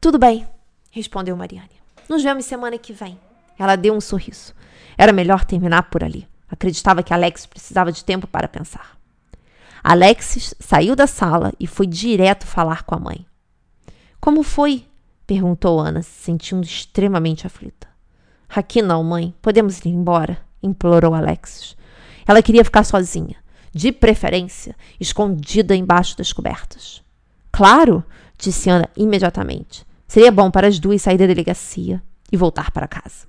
Tudo 0.00 0.16
bem, 0.16 0.46
respondeu 0.92 1.36
Mariane. 1.36 1.72
Nos 2.08 2.22
vemos 2.22 2.44
semana 2.44 2.78
que 2.78 2.92
vem. 2.92 3.18
Ela 3.58 3.74
deu 3.74 3.94
um 3.94 4.00
sorriso. 4.00 4.54
Era 4.96 5.12
melhor 5.12 5.44
terminar 5.44 5.90
por 5.90 6.04
ali. 6.04 6.28
Acreditava 6.48 7.02
que 7.02 7.12
Alex 7.12 7.46
precisava 7.46 7.90
de 7.90 8.04
tempo 8.04 8.28
para 8.28 8.46
pensar. 8.46 8.97
Alexis 9.82 10.54
saiu 10.58 10.94
da 10.94 11.06
sala 11.06 11.52
e 11.58 11.66
foi 11.66 11.86
direto 11.86 12.46
falar 12.46 12.82
com 12.84 12.94
a 12.94 12.98
mãe. 12.98 13.26
Como 14.20 14.42
foi? 14.42 14.84
perguntou 15.26 15.78
Ana, 15.78 16.02
se 16.02 16.10
sentindo 16.10 16.64
extremamente 16.64 17.46
aflita. 17.46 17.88
Aqui 18.48 18.80
não, 18.80 19.04
mãe. 19.04 19.34
Podemos 19.42 19.78
ir 19.84 19.90
embora? 19.90 20.38
implorou 20.62 21.14
Alexis. 21.14 21.76
Ela 22.26 22.42
queria 22.42 22.64
ficar 22.64 22.84
sozinha, 22.84 23.36
de 23.72 23.92
preferência, 23.92 24.74
escondida 24.98 25.76
embaixo 25.76 26.16
das 26.16 26.32
cobertas. 26.32 27.02
Claro, 27.52 28.04
disse 28.36 28.68
Ana 28.70 28.88
imediatamente. 28.96 29.86
Seria 30.06 30.32
bom 30.32 30.50
para 30.50 30.66
as 30.66 30.78
duas 30.78 31.02
sair 31.02 31.18
da 31.18 31.26
delegacia 31.26 32.02
e 32.32 32.36
voltar 32.36 32.70
para 32.70 32.88
casa. 32.88 33.26